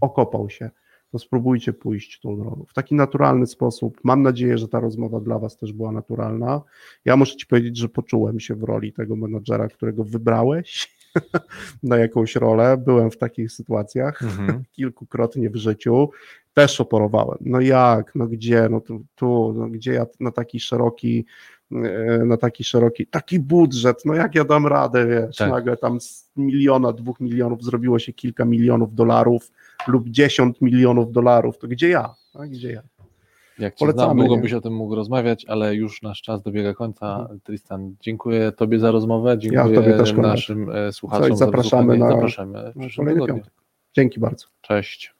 [0.00, 0.70] okopał się,
[1.10, 2.64] to spróbujcie pójść tą drogą.
[2.68, 4.00] W taki naturalny sposób.
[4.04, 6.62] Mam nadzieję, że ta rozmowa dla Was też była naturalna.
[7.04, 10.96] Ja muszę Ci powiedzieć, że poczułem się w roli tego menadżera, którego wybrałeś
[11.82, 12.76] na jakąś rolę.
[12.76, 14.62] Byłem w takich sytuacjach Mhm.
[14.76, 16.08] kilkukrotnie w życiu.
[16.54, 17.38] Też oporowałem.
[17.40, 21.26] No jak, no gdzie, no tu, tu no gdzie ja na taki szeroki,
[22.24, 25.50] na taki szeroki, taki budżet, no jak ja dam radę, wiesz, Tak.
[25.50, 29.50] nagle tam z miliona, dwóch milionów zrobiło się kilka milionów dolarów
[29.88, 32.82] lub dziesiąt milionów dolarów, to gdzie ja, a gdzie ja?
[33.58, 36.74] Jak cię Polecamy, znam, długo byś o tym mógł rozmawiać, ale już nasz czas dobiega
[36.74, 37.28] końca.
[37.44, 42.52] Tristan, dziękuję Tobie za rozmowę, dziękuję Tobie też, naszym e, słuchaczom zapraszamy za na- Zapraszamy
[42.76, 43.52] Na kolejny piątek.
[43.96, 44.46] Dzięki bardzo.
[44.60, 45.14] Cześć.